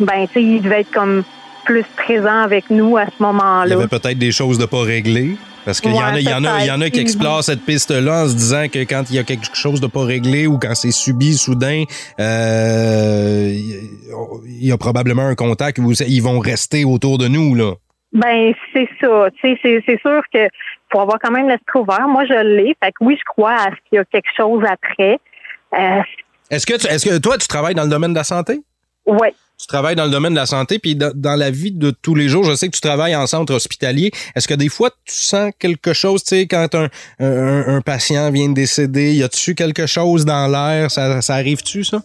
ben 0.00 0.26
tu 0.26 0.32
sais, 0.32 0.42
il 0.42 0.62
devait 0.62 0.80
être 0.80 0.92
comme 0.92 1.22
plus 1.64 1.84
présent 1.96 2.42
avec 2.42 2.70
nous 2.70 2.96
à 2.96 3.06
ce 3.06 3.10
Il 3.18 3.20
y 3.20 3.22
moment-là. 3.22 3.74
avait 3.76 3.88
peut-être 3.88 4.18
des 4.18 4.32
choses 4.32 4.58
de 4.58 4.66
pas 4.66 4.82
régler. 4.82 5.36
Parce 5.64 5.80
qu'il 5.80 5.92
y, 5.94 5.98
en 5.98 6.02
a- 6.14 6.20
y, 6.20 6.28
en 6.34 6.44
a- 6.44 6.60
il 6.60 6.66
y 6.66 6.70
en 6.70 6.80
a 6.82 6.90
qui 6.90 7.00
explorent 7.00 7.42
cette 7.42 7.62
piste-là 7.64 8.24
en 8.24 8.28
se 8.28 8.34
disant 8.34 8.68
que 8.68 8.80
quand 8.80 9.04
il 9.08 9.16
y 9.16 9.18
a 9.18 9.22
quelque 9.22 9.46
chose 9.54 9.80
de 9.80 9.86
pas 9.86 10.04
réglé 10.04 10.46
ou 10.46 10.58
quand 10.58 10.74
c'est 10.74 10.90
subi 10.90 11.32
soudain, 11.34 11.84
euh, 12.20 13.48
il 14.46 14.66
y 14.66 14.72
a 14.72 14.76
probablement 14.76 15.26
un 15.26 15.34
contact 15.34 15.78
où 15.78 15.92
ils 15.92 16.22
vont 16.22 16.38
rester 16.38 16.84
autour 16.84 17.16
de 17.16 17.28
nous. 17.28 17.54
là. 17.54 17.72
Ben, 18.12 18.52
c'est 18.72 18.88
ça. 19.00 19.28
Tu 19.40 19.56
sais, 19.56 19.82
c'est, 19.86 20.00
sûr 20.00 20.20
que 20.32 20.48
faut 20.92 21.00
avoir 21.00 21.18
quand 21.18 21.30
même 21.32 21.48
l'esprit 21.48 21.80
ouvert. 21.80 22.06
Moi, 22.08 22.24
je 22.26 22.34
l'ai. 22.44 22.76
Fait 22.82 22.92
que 22.92 23.02
oui, 23.02 23.16
je 23.18 23.24
crois 23.24 23.54
à 23.54 23.70
ce 23.70 23.76
qu'il 23.88 23.96
y 23.96 23.98
a 23.98 24.04
quelque 24.04 24.30
chose 24.36 24.62
après. 24.68 25.18
Euh, 25.76 26.02
Est-ce 26.50 26.66
que, 26.66 26.74
tu- 26.76 26.86
est-ce 26.86 27.08
que 27.08 27.18
toi, 27.18 27.38
tu 27.38 27.48
travailles 27.48 27.74
dans 27.74 27.82
le 27.84 27.88
domaine 27.88 28.12
de 28.12 28.18
la 28.18 28.24
santé? 28.24 28.60
ouais. 29.06 29.34
Tu 29.58 29.66
travailles 29.68 29.96
dans 29.96 30.04
le 30.04 30.10
domaine 30.10 30.32
de 30.32 30.38
la 30.38 30.46
santé, 30.46 30.78
puis 30.78 30.96
dans, 30.96 31.38
la 31.38 31.50
vie 31.50 31.70
de 31.70 31.90
tous 31.90 32.14
les 32.14 32.28
jours, 32.28 32.44
je 32.44 32.54
sais 32.54 32.68
que 32.68 32.74
tu 32.74 32.80
travailles 32.80 33.14
en 33.14 33.26
centre 33.26 33.54
hospitalier. 33.54 34.10
Est-ce 34.34 34.48
que 34.48 34.54
des 34.54 34.68
fois, 34.68 34.90
tu 35.04 35.14
sens 35.14 35.52
quelque 35.58 35.92
chose, 35.92 36.24
tu 36.24 36.36
sais, 36.36 36.46
quand 36.46 36.74
un, 36.74 36.88
un, 37.20 37.76
un 37.76 37.80
patient 37.80 38.30
vient 38.30 38.48
de 38.48 38.54
décéder, 38.54 39.14
y 39.14 39.22
a-tu 39.22 39.54
quelque 39.54 39.86
chose 39.86 40.24
dans 40.24 40.48
l'air? 40.48 40.90
Ça, 40.90 41.22
ça 41.22 41.34
arrive-tu, 41.34 41.84
ça? 41.84 42.02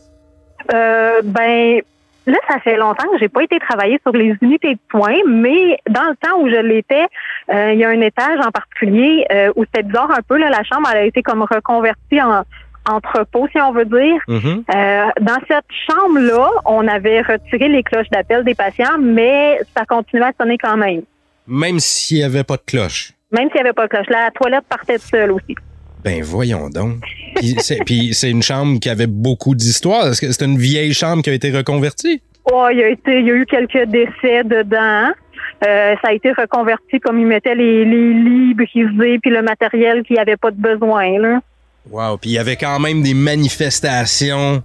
Euh, 0.74 1.22
ben, 1.24 1.82
là, 2.28 2.38
ça 2.48 2.60
fait 2.60 2.78
longtemps 2.78 3.08
que 3.12 3.18
j'ai 3.20 3.30
pas 3.30 3.44
été 3.44 3.60
travailler 3.60 4.00
sur 4.04 4.12
les 4.12 4.36
unités 4.42 4.76
de 4.76 4.80
soins, 4.92 5.18
mais 5.28 5.80
dans 5.90 6.04
le 6.04 6.16
temps 6.16 6.40
où 6.40 6.50
je 6.50 6.62
l'étais, 6.62 7.06
euh, 7.50 7.74
il 7.74 7.80
y 7.80 7.84
a 7.84 7.90
un 7.90 8.02
étage 8.02 8.40
en 8.46 8.52
particulier 8.52 9.26
euh, 9.32 9.52
où 9.56 9.66
c'était 9.66 9.84
bizarre 9.84 10.12
un 10.12 10.22
peu. 10.28 10.38
Là, 10.38 10.50
la 10.50 10.64
chambre, 10.64 10.88
elle 10.92 10.98
a 10.98 11.06
été 11.06 11.24
comme 11.24 11.42
reconvertie 11.42 12.22
en 12.22 12.44
entrepôt, 12.88 13.48
si 13.52 13.60
on 13.60 13.72
veut 13.72 13.86
dire. 13.86 14.22
Mhm. 14.28 14.64
Euh, 14.74 15.06
dans 15.22 15.38
cette 15.48 15.66
chambre-là, 15.88 16.50
on 16.66 16.88
avait 16.88 17.22
retiré 17.22 17.70
les 17.70 17.84
cloches 17.84 18.10
d'appel 18.12 18.44
des 18.44 18.56
patients, 18.56 18.98
mais 19.00 19.60
ça 19.76 19.86
continuait 19.86 20.26
à 20.26 20.34
sonner 20.40 20.58
quand 20.58 20.78
même. 20.78 21.02
Même 21.48 21.80
s'il 21.80 22.18
n'y 22.18 22.24
avait 22.24 22.44
pas 22.44 22.58
de 22.58 22.64
cloche. 22.66 23.14
Même 23.32 23.50
s'il 23.50 23.56
n'y 23.56 23.62
avait 23.62 23.74
pas 23.74 23.84
de 23.84 23.90
cloche. 23.90 24.10
La 24.10 24.32
toilette 24.32 24.66
partait 24.70 24.98
seule 24.98 25.32
aussi. 25.32 25.56
Ben 26.04 26.24
voyons 26.24 26.70
donc. 26.70 27.02
Puis 27.36 27.56
c'est, 28.14 28.30
une 28.30 28.44
chambre 28.44 28.80
qui 28.80 28.90
avait 28.90 29.08
beaucoup 29.08 29.56
d'histoire. 29.56 30.08
Est-ce 30.08 30.22
que 30.22 30.32
c'est 30.32 30.46
une 30.46 30.58
vieille 30.58 30.94
chambre 30.94 31.22
qui 31.22 31.30
a 31.30 31.34
été 31.34 31.52
reconvertie? 31.52 32.22
Oh, 32.52 32.68
il 32.72 32.80
y 32.80 32.84
a 32.84 32.88
été, 32.88 33.20
il 33.20 33.28
y 33.28 33.32
a 33.32 33.36
eu 33.36 33.46
quelques 33.46 33.86
décès 33.90 34.44
dedans. 34.44 35.12
Euh, 35.66 35.96
ça 36.02 36.10
a 36.10 36.14
été 36.14 36.32
reconverti 36.32 37.00
comme 37.00 37.20
ils 37.20 37.28
mettaient 37.28 37.56
les, 37.56 37.84
les 37.84 38.14
lits 38.14 38.54
brisés 38.54 39.20
puis 39.20 39.30
le 39.30 39.42
matériel 39.42 40.04
qui 40.04 40.18
avait 40.18 40.38
pas 40.38 40.52
de 40.52 40.60
besoin. 40.60 41.20
Là. 41.20 41.42
Wow. 41.90 42.18
Puis 42.18 42.32
il 42.32 42.34
y 42.34 42.38
avait 42.40 42.56
quand 42.56 42.80
même 42.80 43.02
des 43.02 43.14
manifestations 43.14 44.62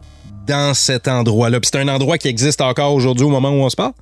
dans 0.46 0.74
cet 0.74 1.08
endroit-là. 1.08 1.60
Puis 1.60 1.70
c'est 1.72 1.78
un 1.80 1.88
endroit 1.88 2.18
qui 2.18 2.28
existe 2.28 2.60
encore 2.60 2.92
aujourd'hui 2.94 3.24
au 3.24 3.30
moment 3.30 3.50
où 3.50 3.62
on 3.62 3.70
se 3.70 3.76
parle? 3.76 3.92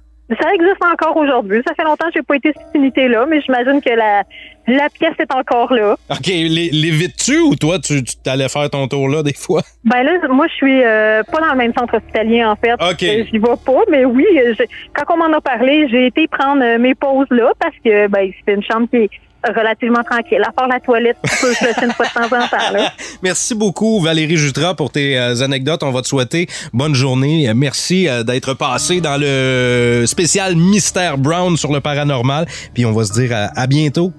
Ça 0.40 0.49
existe 0.54 0.83
encore 0.83 1.16
aujourd'hui. 1.19 1.61
Ça 1.66 1.75
fait 1.75 1.85
longtemps 1.85 2.07
que 2.07 2.12
j'ai 2.14 2.23
pas 2.23 2.37
été 2.37 2.52
cette 2.57 2.75
unité-là, 2.75 3.26
mais 3.28 3.42
j'imagine 3.42 3.83
que 3.83 3.90
la, 3.90 4.23
la 4.66 4.88
pièce 4.88 5.12
est 5.19 5.31
encore 5.35 5.73
là. 5.75 5.97
OK. 6.11 6.26
Les, 6.26 6.71
les 6.73 6.90
vites-tu 6.90 7.38
ou 7.40 7.54
toi, 7.54 7.78
tu, 7.78 8.02
tu 8.02 8.16
t'allais 8.16 8.49
faire 8.49 8.71
ton 8.71 8.88
tour 8.88 9.09
là 9.11 9.23
des 9.23 9.35
fois? 9.35 9.61
Ben 9.85 10.02
là, 10.02 10.12
moi, 10.31 10.47
je 10.49 10.54
suis 10.54 10.83
euh, 10.83 11.23
pas 11.31 11.40
dans 11.40 11.50
le 11.52 11.59
même 11.59 11.75
centre 11.78 11.97
hospitalier, 11.99 12.42
en 12.45 12.57
fait. 12.57 12.73
OK. 12.73 13.02
Euh, 13.02 13.25
J'y 13.31 13.38
vais 13.38 13.57
pas, 13.66 13.83
mais 13.90 14.07
oui, 14.07 14.25
je- 14.35 14.64
quand 14.95 15.12
on 15.14 15.19
m'en 15.19 15.37
a 15.37 15.40
parlé, 15.42 15.87
j'ai 15.90 16.07
été 16.07 16.26
prendre 16.28 16.62
euh, 16.64 16.78
mes 16.78 16.95
pauses 16.95 17.26
là 17.31 17.52
parce 17.61 17.76
que 17.85 18.07
ben 18.09 18.31
c'est 18.47 18.54
une 18.54 18.62
chambre 18.62 18.88
qui 18.88 18.97
est 18.97 19.11
relativement 19.45 20.03
tranquille. 20.03 20.43
À 20.47 20.53
part 20.53 20.69
la 20.69 20.81
toilette, 20.81 21.17
tu 21.25 21.31
peux 21.41 21.55
flusher 21.55 21.85
une 21.85 21.93
fois 21.93 22.07
de 22.07 22.13
temps 22.13 22.37
en 22.37 22.49
temps. 22.49 22.73
Là. 22.73 22.93
Merci 23.23 23.55
beaucoup, 23.55 24.01
Valérie 24.01 24.37
Jutras, 24.37 24.75
pour 24.75 24.91
tes 24.91 25.19
euh, 25.19 25.43
anecdotes. 25.43 25.83
On 25.83 25.91
va 25.91 26.03
te 26.03 26.07
souhaiter 26.07 26.47
bonne 26.73 26.95
journée. 26.95 27.49
Euh, 27.49 27.55
Merci 27.55 28.09
euh, 28.09 28.23
d'être 28.23 28.55
passé 28.55 29.01
dans 29.01 29.21
le 29.21 30.05
spécial 30.07 30.57
Mystère 30.57 31.19
Brown 31.19 31.57
sur 31.57 31.73
le 31.73 31.81
paranormal. 31.81 32.47
Puis 32.75 32.87
on 32.87 32.93
va 32.93 33.05
se 33.05 33.13
dire 33.13 33.31
à, 33.35 33.61
à 33.61 33.67
bientôt. 33.67 34.13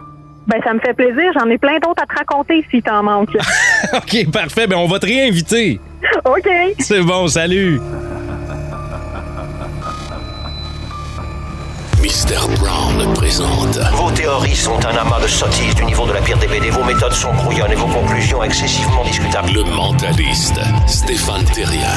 Ben 0.47 0.59
ça 0.63 0.73
me 0.73 0.79
fait 0.79 0.93
plaisir. 0.93 1.31
J'en 1.39 1.49
ai 1.49 1.57
plein 1.57 1.79
d'autres 1.79 2.03
à 2.03 2.05
te 2.05 2.17
raconter 2.17 2.65
si 2.69 2.81
t'en 2.81 3.03
manques. 3.03 3.35
OK, 3.93 4.31
parfait. 4.31 4.67
Ben 4.67 4.77
on 4.77 4.87
va 4.87 4.99
te 4.99 5.05
réinviter. 5.05 5.79
OK. 6.25 6.49
C'est 6.79 7.01
bon, 7.01 7.27
salut. 7.27 7.79
Mystère 12.03 12.49
Brown 12.59 13.13
présente 13.13 13.77
Vos 13.93 14.11
théories 14.11 14.57
sont 14.57 14.77
un 14.85 14.97
amas 14.97 15.21
de 15.21 15.27
sottises 15.27 15.73
du 15.73 15.85
niveau 15.85 16.05
de 16.05 16.11
la 16.11 16.19
pire 16.19 16.37
des 16.37 16.47
BD. 16.47 16.69
Vos 16.69 16.83
méthodes 16.83 17.13
sont 17.13 17.33
brouillonnes 17.33 17.71
et 17.71 17.75
vos 17.75 17.87
conclusions 17.87 18.43
excessivement 18.43 19.05
discutables. 19.05 19.53
le 19.53 19.63
mentaliste 19.63 20.59
Stéphane 20.85 21.45
Thérien. 21.45 21.87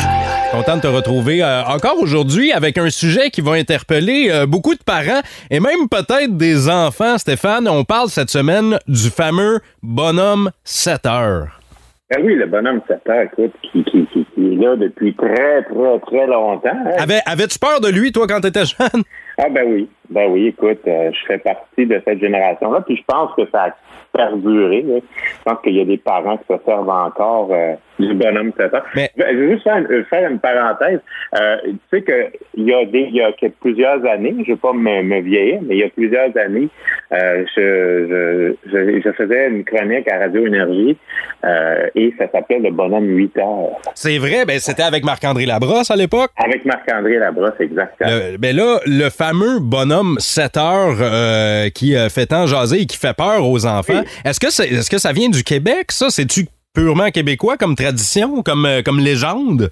Content 0.53 0.77
de 0.77 0.83
te 0.83 0.87
retrouver 0.87 1.43
euh, 1.43 1.65
encore 1.65 1.99
aujourd'hui 1.99 2.53
avec 2.53 2.79
un 2.79 2.89
sujet 2.89 3.31
qui 3.31 3.41
va 3.41 3.55
interpeller 3.55 4.29
euh, 4.31 4.47
beaucoup 4.47 4.77
de 4.77 4.83
parents 4.85 5.23
et 5.51 5.59
même 5.59 5.89
peut-être 5.91 6.37
des 6.37 6.69
enfants. 6.69 7.19
Stéphane, 7.19 7.67
on 7.67 7.83
parle 7.83 8.09
cette 8.09 8.31
semaine 8.31 8.79
du 8.87 9.11
fameux 9.11 9.59
bonhomme 9.83 10.53
7 10.63 11.05
heures. 11.07 11.61
Ben 12.09 12.23
oui, 12.25 12.37
le 12.37 12.47
bonhomme 12.47 12.81
7 12.87 13.01
heures, 13.09 13.23
écoute, 13.25 13.53
qui, 13.63 13.83
qui, 13.83 14.07
qui, 14.07 14.25
qui 14.33 14.53
est 14.53 14.57
là 14.57 14.77
depuis 14.77 15.13
très, 15.17 15.63
très, 15.65 15.99
très 16.07 16.27
longtemps. 16.29 16.69
hein. 16.71 16.91
Avais, 16.99 17.19
avais-tu 17.27 17.59
peur 17.59 17.81
de 17.81 17.89
lui, 17.89 18.13
toi, 18.13 18.27
quand 18.29 18.41
t'étais 18.41 18.65
jeune? 18.65 19.03
Ah 19.39 19.49
ben 19.51 19.67
oui, 19.67 19.89
ben 20.09 20.31
oui, 20.31 20.47
écoute, 20.47 20.81
euh, 20.87 21.11
je 21.13 21.27
fais 21.27 21.39
partie 21.39 21.85
de 21.85 22.01
cette 22.07 22.21
génération-là, 22.21 22.81
puis 22.87 22.97
je 22.97 23.03
pense 23.07 23.35
que 23.37 23.43
ça 23.51 23.65
a 23.65 23.77
perduré. 24.13 24.83
là. 24.83 24.99
Je 25.01 25.43
pense 25.45 25.61
qu'il 25.63 25.75
y 25.75 25.81
a 25.81 25.85
des 25.85 25.99
parents 25.99 26.37
qui 26.39 26.45
se 26.49 26.59
servent 26.65 26.89
encore 26.89 27.49
euh, 27.53 27.75
du 27.99 28.15
bonhomme 28.15 28.53
7 28.57 28.75
heures. 28.75 28.85
Mais- 28.95 29.11
je 29.17 29.23
veux 29.37 29.51
juste 29.53 29.63
faire, 29.65 29.77
une- 29.79 30.05
faire 30.05 30.31
une 30.31 30.39
parenthèse. 30.39 31.01
Euh, 31.41 31.57
tu 31.65 31.79
sais 31.91 32.03
que 32.03 32.27
il 32.57 32.65
y 32.65 32.75
a 32.75 32.85
des, 32.85 33.07
il 33.11 33.15
y 33.17 33.23
a 33.23 33.31
plusieurs 33.61 34.05
années, 34.07 34.35
je 34.47 34.53
vais 34.53 34.57
pas 34.59 34.73
me, 34.73 35.03
me 35.03 35.21
vieillir, 35.21 35.61
mais 35.63 35.77
il 35.77 35.81
y 35.81 35.85
a 35.85 35.89
plusieurs 35.89 36.37
années, 36.37 36.69
euh, 37.13 37.45
je, 37.57 38.55
je, 38.67 38.71
je, 38.71 39.01
je 39.05 39.13
faisais 39.13 39.49
une 39.49 39.65
chronique 39.65 40.11
à 40.11 40.19
Radio 40.19 40.47
Énergie 40.47 40.97
euh, 41.45 41.87
et 41.95 42.13
ça 42.19 42.27
s'appelait 42.33 42.59
le 42.61 42.71
bonhomme 42.71 43.09
8 43.09 43.37
heures. 43.39 43.77
C'est 43.95 44.19
vrai, 44.19 44.45
ben 44.47 44.59
c'était 44.59 44.83
avec 44.83 45.05
Marc-André 45.05 45.47
Labrosse 45.47 45.91
à 45.91 45.97
l'époque. 45.97 46.31
Avec 46.37 46.65
Marc-André 46.65 47.19
Labrosse, 47.19 47.53
exactement. 47.61 48.11
Le- 48.11 48.37
ben 48.39 48.55
là, 48.57 48.79
le 48.87 49.09
fameux 49.11 49.59
bonhomme 49.61 50.17
7 50.19 50.57
heures 50.57 50.97
euh, 51.01 51.69
qui 51.71 51.97
euh, 51.97 52.09
fait 52.09 52.27
tant 52.27 52.47
jaser 52.47 52.83
et 52.83 52.87
qui 52.87 52.97
fait 52.99 53.17
peur 53.17 53.47
aux 53.49 53.67
enfants, 53.67 54.03
est-ce 54.25 54.41
que, 54.41 54.51
c'est- 54.51 54.69
est-ce 54.69 54.91
que 54.91 54.99
ça 54.99 55.13
vient 55.13 55.29
du 55.29 55.43
Québec, 55.45 55.93
ça? 55.93 56.11
C'est-tu 56.11 56.47
purement 56.77 57.11
québécois 57.11 57.57
comme 57.57 57.75
tradition, 57.75 58.43
comme, 58.43 58.67
euh, 58.67 58.83
comme 58.85 59.01
légende? 59.01 59.71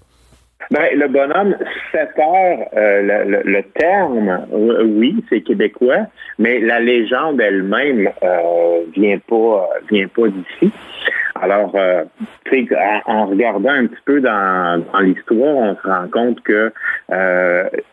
Ben, 0.71 0.87
le 0.97 1.07
bonhomme 1.09 1.55
7 1.93 2.09
heures, 2.19 2.59
euh, 2.75 3.03
le, 3.27 3.43
le- 3.45 3.63
terme, 3.79 4.47
euh, 4.51 4.83
oui, 4.87 5.23
c'est 5.29 5.43
québécois, 5.43 6.07
mais 6.39 6.59
la 6.61 6.81
légende 6.81 7.39
elle-même 7.43 8.09
vient 8.97 9.19
pas 9.29 9.69
vient 9.91 10.09
pas 10.09 10.29
d'ici. 10.29 10.73
Alors, 11.43 11.75
en, 11.75 13.13
en 13.13 13.27
regardant 13.27 13.71
un 13.71 13.87
petit 13.87 14.01
peu 14.07 14.21
dans, 14.23 14.83
dans 14.93 15.01
l'histoire, 15.01 15.57
on 15.57 15.77
se 15.77 15.87
rend 15.87 16.09
compte 16.11 16.41
que 16.43 16.73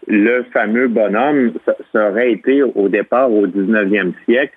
le 0.07 0.43
fameux 0.53 0.87
bonhomme, 0.87 1.51
ça, 1.65 1.73
ça 1.91 2.09
aurait 2.11 2.31
été 2.31 2.63
au 2.63 2.87
départ 2.87 3.29
au 3.33 3.47
19e 3.47 4.13
siècle, 4.25 4.53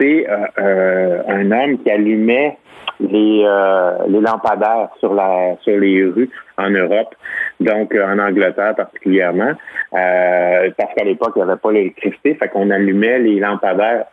euh, 0.00 0.46
euh, 0.58 1.22
un 1.28 1.50
homme 1.50 1.78
qui 1.78 1.90
allumait 1.90 2.56
les, 3.00 3.42
euh, 3.44 4.06
lampadaires 4.08 4.88
sur 4.98 5.14
les 5.14 6.04
rues 6.04 6.30
en 6.58 6.70
Europe, 6.70 7.14
donc 7.60 7.94
en 7.94 8.18
Angleterre 8.18 8.74
particulièrement, 8.76 9.52
parce 9.90 10.94
qu'à 10.96 11.04
l'époque, 11.04 11.32
il 11.36 11.42
n'y 11.42 11.50
avait 11.50 11.60
pas 11.60 11.72
l'électricité, 11.72 12.34
fait 12.34 12.48
qu'on 12.48 12.70
allumait 12.70 13.18
les 13.18 13.40
lampadaires 13.40 14.04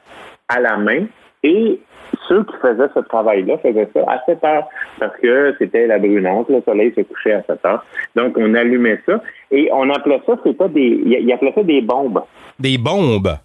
à 0.47 0.59
la 0.59 0.77
main 0.77 1.05
et 1.43 1.79
ceux 2.27 2.43
qui 2.43 2.55
faisaient 2.61 2.89
ce 2.93 2.99
travail-là 3.01 3.57
faisaient 3.57 3.89
ça 3.93 4.01
à 4.07 4.23
7 4.25 4.43
heures 4.43 4.67
parce 4.99 5.15
que 5.17 5.55
c'était 5.59 5.87
la 5.87 5.99
brunante, 5.99 6.49
le 6.49 6.61
soleil 6.61 6.93
se 6.95 7.01
couchait 7.01 7.33
à 7.33 7.43
7 7.43 7.65
heures. 7.65 7.85
Donc, 8.15 8.37
on 8.37 8.53
allumait 8.53 8.99
ça 9.05 9.21
et 9.51 9.69
on 9.73 9.89
appelait 9.89 10.21
ça, 10.25 10.33
c'était 10.43 10.69
des, 10.69 11.27
ça 11.39 11.63
des 11.63 11.81
bombes. 11.81 12.23
Des 12.59 12.77
bombes? 12.77 13.37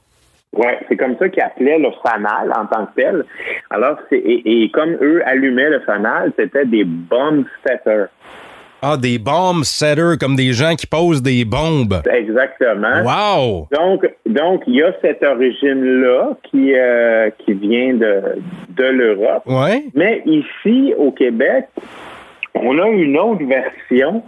Ouais, 0.55 0.79
c'est 0.89 0.97
comme 0.97 1.17
ça 1.19 1.29
qu'ils 1.31 1.43
appelaient 1.43 1.79
le 1.79 1.89
fanal 2.03 2.53
en 2.55 2.67
tant 2.67 2.87
que 2.87 2.95
tel. 2.95 3.25
Alors, 3.71 3.97
c'est, 4.11 4.19
et, 4.19 4.65
et 4.65 4.71
comme 4.71 4.97
eux 5.01 5.23
allumaient 5.27 5.71
le 5.71 5.81
fanal, 5.81 6.33
c'était 6.39 6.67
des 6.67 6.85
bomb 6.85 7.45
setters. 7.67 8.09
Ah, 8.85 8.97
des 8.97 9.19
bombes 9.19 9.63
setters, 9.63 10.19
comme 10.21 10.35
des 10.35 10.53
gens 10.53 10.75
qui 10.75 10.89
posent 10.89 11.23
des 11.23 11.45
bombes. 11.45 12.03
Exactement. 12.13 13.03
Wow! 13.05 13.69
Donc, 13.71 14.05
donc, 14.27 14.65
il 14.67 14.75
y 14.75 14.83
a 14.83 14.93
cette 15.01 15.23
origine-là 15.23 16.37
qui, 16.43 16.75
euh, 16.75 17.31
qui 17.39 17.53
vient 17.53 17.95
de, 17.95 18.43
de 18.71 18.85
l'Europe. 18.85 19.45
Ouais? 19.47 19.85
Mais 19.95 20.21
ici, 20.27 20.93
au 20.99 21.13
Québec, 21.13 21.67
on 22.55 22.79
a 22.79 22.89
une 22.89 23.19
autre 23.19 23.45
version 23.45 24.23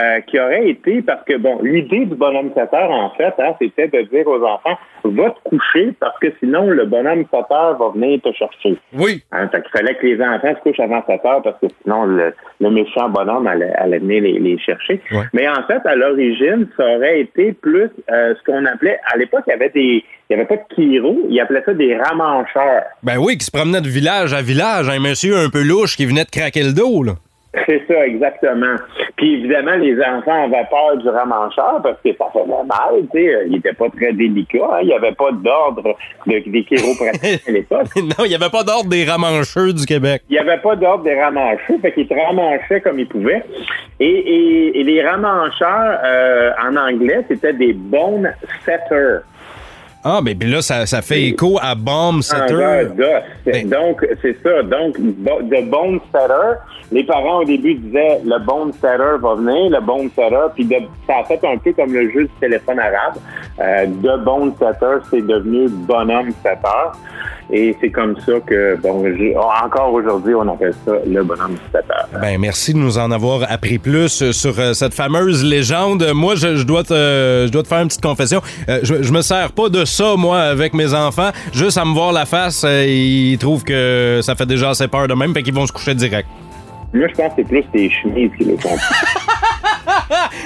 euh, 0.00 0.20
qui 0.22 0.38
aurait 0.38 0.68
été, 0.68 1.02
parce 1.02 1.24
que, 1.24 1.36
bon, 1.36 1.60
l'idée 1.62 2.06
du 2.06 2.14
bonhomme 2.14 2.50
7 2.54 2.72
heures, 2.72 2.90
en 2.90 3.10
fait, 3.10 3.34
hein, 3.38 3.54
c'était 3.60 3.88
de 3.88 4.02
dire 4.02 4.26
aux 4.26 4.42
enfants, 4.44 4.78
va 5.04 5.30
te 5.30 5.48
coucher 5.48 5.92
parce 6.00 6.18
que 6.18 6.28
sinon, 6.40 6.68
le 6.68 6.86
bonhomme 6.86 7.24
7 7.32 7.40
heures 7.50 7.76
va 7.78 7.90
venir 7.90 8.20
te 8.22 8.32
chercher. 8.32 8.76
Oui. 8.94 9.22
Hein, 9.32 9.48
fait 9.48 9.62
qu'il 9.62 9.70
fallait 9.70 9.94
que 9.94 10.06
les 10.06 10.22
enfants 10.22 10.54
se 10.54 10.60
couchent 10.60 10.80
avant 10.80 11.02
7 11.06 11.24
heures 11.24 11.42
parce 11.42 11.58
que 11.60 11.66
sinon, 11.82 12.04
le, 12.04 12.32
le 12.60 12.70
méchant 12.70 13.08
bonhomme 13.08 13.46
allait, 13.46 13.72
allait 13.74 13.98
venir 13.98 14.22
les, 14.22 14.38
les 14.38 14.58
chercher. 14.58 15.00
Ouais. 15.10 15.24
Mais 15.32 15.48
en 15.48 15.62
fait, 15.66 15.84
à 15.84 15.94
l'origine, 15.94 16.68
ça 16.76 16.96
aurait 16.96 17.20
été 17.20 17.52
plus 17.52 17.90
euh, 18.10 18.34
ce 18.34 18.50
qu'on 18.50 18.64
appelait, 18.66 18.98
à 19.12 19.16
l'époque, 19.16 19.42
il 19.46 19.50
y 19.50 19.54
avait 19.54 19.70
des, 19.70 20.04
il 20.30 20.30
y 20.30 20.34
avait 20.34 20.46
pas 20.46 20.56
de 20.56 20.74
chiro, 20.74 21.18
ils 21.28 21.40
appelaient 21.40 21.62
ça 21.66 21.74
des 21.74 21.96
ramancheurs. 21.96 22.84
Ben 23.02 23.18
oui, 23.18 23.36
qui 23.36 23.44
se 23.44 23.50
promenait 23.50 23.80
de 23.80 23.88
village 23.88 24.32
à 24.32 24.42
village, 24.42 24.88
un 24.88 25.00
monsieur 25.00 25.36
un 25.36 25.50
peu 25.50 25.62
louche 25.62 25.96
qui 25.96 26.06
venait 26.06 26.24
de 26.24 26.30
craquer 26.30 26.62
le 26.62 26.72
dos, 26.72 27.02
là. 27.02 27.12
C'est 27.66 27.82
ça, 27.86 28.06
exactement. 28.06 28.74
Puis 29.16 29.34
évidemment, 29.34 29.76
les 29.76 29.96
enfants 30.00 30.44
avaient 30.44 30.66
peur 30.70 30.96
du 30.96 31.08
ramancheur 31.08 31.80
parce 31.82 31.96
que 32.04 32.10
ça 32.16 32.26
faisait 32.32 32.46
mal, 32.66 33.00
tu 33.12 33.18
sais. 33.18 33.42
Il 33.46 33.52
n'était 33.52 33.72
pas 33.72 33.88
très 33.90 34.12
délicat. 34.12 34.58
hein. 34.72 34.78
Il 34.82 34.88
n'y 34.88 34.94
avait 34.94 35.12
pas 35.14 35.30
d'ordre 35.32 35.96
de, 36.26 36.50
des 36.50 36.64
chiropratiques 36.64 37.48
à 37.48 37.52
l'époque. 37.52 37.86
non, 37.96 38.24
il 38.24 38.28
n'y 38.28 38.34
avait 38.34 38.50
pas 38.50 38.64
d'ordre 38.64 38.88
des 38.90 39.04
ramancheux 39.04 39.72
du 39.72 39.86
Québec. 39.86 40.22
Il 40.28 40.32
n'y 40.34 40.38
avait 40.38 40.60
pas 40.60 40.76
d'ordre 40.76 41.04
des 41.04 41.20
ramancheux, 41.20 41.78
fait 41.80 41.92
qu'ils 41.92 42.08
ramanchaient 42.12 42.80
comme 42.80 42.98
ils 42.98 43.08
pouvaient. 43.08 43.42
Et, 44.00 44.06
et, 44.08 44.80
et 44.80 44.82
les 44.84 45.02
ramancheurs, 45.06 46.00
euh, 46.04 46.50
en 46.68 46.76
anglais, 46.76 47.24
c'était 47.28 47.52
des 47.52 47.72
bone 47.72 48.32
setters. 48.64 49.20
Ah, 50.06 50.20
ben 50.22 50.36
puis 50.38 50.50
là, 50.50 50.60
ça, 50.60 50.84
ça 50.84 51.00
fait 51.00 51.22
écho 51.22 51.58
à 51.62 51.74
bomb 51.74 52.18
En 52.18 52.22
setter. 52.22 52.54
Ben- 53.46 53.68
Donc, 53.70 54.06
c'est 54.20 54.36
ça. 54.42 54.62
Donc, 54.62 55.00
bo- 55.00 55.40
de 55.42 55.62
bone 55.70 55.98
setter, 56.12 56.58
les 56.92 57.04
parents 57.04 57.38
au 57.40 57.44
début 57.44 57.74
disaient 57.74 58.20
le 58.24 58.38
bone 58.44 58.72
setter 58.74 59.16
va 59.20 59.34
venir, 59.34 59.70
le 59.70 59.80
bone 59.80 60.10
setter, 60.14 60.36
puis 60.54 60.66
de- 60.66 60.86
ça 61.06 61.14
a 61.20 61.24
fait 61.24 61.40
un 61.46 61.56
peu 61.56 61.72
comme 61.72 61.92
le 61.94 62.10
jeu 62.10 62.24
du 62.24 62.30
téléphone 62.40 62.78
arabe. 62.78 63.14
Euh, 63.60 63.86
de 63.86 64.24
bone 64.24 64.52
setter, 64.58 64.96
c'est 65.10 65.26
devenu 65.26 65.68
bonhomme 65.70 66.32
setter. 66.42 66.98
Et 67.52 67.76
c'est 67.80 67.90
comme 67.90 68.16
ça 68.24 68.32
que, 68.46 68.76
bon, 68.80 69.04
encore 69.64 69.92
aujourd'hui, 69.92 70.34
on 70.34 70.48
appelle 70.48 70.74
ça 70.84 70.92
le 71.06 71.22
bonhomme 71.22 71.52
mystère. 71.52 71.82
Ben, 72.20 72.38
merci 72.40 72.72
de 72.72 72.78
nous 72.78 72.98
en 72.98 73.10
avoir 73.10 73.40
appris 73.50 73.78
plus 73.78 74.30
sur 74.32 74.58
euh, 74.58 74.72
cette 74.72 74.94
fameuse 74.94 75.44
légende. 75.44 76.06
Moi, 76.14 76.34
je, 76.36 76.62
dois, 76.62 76.82
te, 76.82 77.44
je 77.46 77.50
dois 77.50 77.62
te 77.62 77.68
faire 77.68 77.80
une 77.80 77.88
petite 77.88 78.02
confession. 78.02 78.40
Euh, 78.68 78.80
je, 78.82 79.02
je 79.02 79.12
me 79.12 79.20
sers 79.20 79.52
pas 79.52 79.68
de 79.68 79.84
ça, 79.84 80.14
moi, 80.16 80.40
avec 80.40 80.72
mes 80.74 80.94
enfants. 80.94 81.30
Juste 81.52 81.76
à 81.76 81.84
me 81.84 81.92
voir 81.92 82.12
la 82.12 82.24
face, 82.24 82.64
euh, 82.64 82.84
ils 82.86 83.38
trouvent 83.38 83.64
que 83.64 84.20
ça 84.22 84.34
fait 84.34 84.46
déjà 84.46 84.70
assez 84.70 84.88
peur 84.88 85.06
de 85.06 85.14
même, 85.14 85.34
fait 85.34 85.42
qu'ils 85.42 85.54
vont 85.54 85.66
se 85.66 85.72
coucher 85.72 85.94
direct. 85.94 86.28
Moi, 86.94 87.08
je 87.08 87.14
pense 87.14 87.28
que 87.30 87.32
c'est 87.38 87.48
plus 87.48 87.64
tes 87.72 87.90
chemises 87.90 88.30
qui 88.38 88.44
les 88.44 88.56
font. 88.56 88.70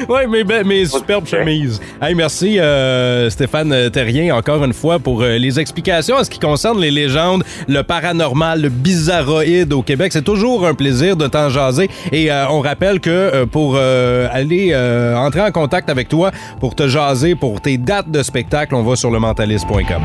oui, 0.26 0.44
mes, 0.44 0.64
mes 0.64 0.86
superbes 0.86 1.26
chemises. 1.26 1.80
Hey, 2.00 2.14
merci 2.14 2.58
euh, 2.58 3.28
Stéphane 3.28 3.90
Terrien 3.90 4.34
encore 4.34 4.64
une 4.64 4.72
fois 4.72 4.98
pour 4.98 5.22
euh, 5.22 5.36
les 5.36 5.60
explications 5.60 6.16
en 6.16 6.24
ce 6.24 6.30
qui 6.30 6.38
concerne 6.38 6.80
les 6.80 6.90
légendes, 6.90 7.44
le 7.68 7.82
paranormal, 7.82 8.62
le 8.62 8.68
bizarroïde 8.70 9.72
au 9.72 9.82
Québec. 9.82 10.12
C'est 10.12 10.22
toujours 10.22 10.66
un 10.66 10.74
plaisir 10.74 11.16
de 11.16 11.26
t'en 11.26 11.50
jaser. 11.50 11.90
Et 12.10 12.32
euh, 12.32 12.48
on 12.48 12.60
rappelle 12.60 13.00
que 13.00 13.44
pour 13.44 13.76
aller 13.76 14.74
entrer 15.16 15.40
en 15.40 15.50
contact 15.50 15.90
avec 15.90 16.08
toi, 16.08 16.30
pour 16.60 16.74
te 16.74 16.88
jaser, 16.88 17.34
pour 17.34 17.60
tes 17.60 17.76
dates 17.76 18.10
de 18.10 18.22
spectacle, 18.22 18.74
on 18.74 18.82
va 18.82 18.96
sur 18.96 19.10
le 19.10 19.18
mentaliste.com. 19.18 20.02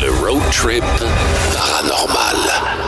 Le 0.00 0.10
road 0.24 0.42
trip 0.52 0.84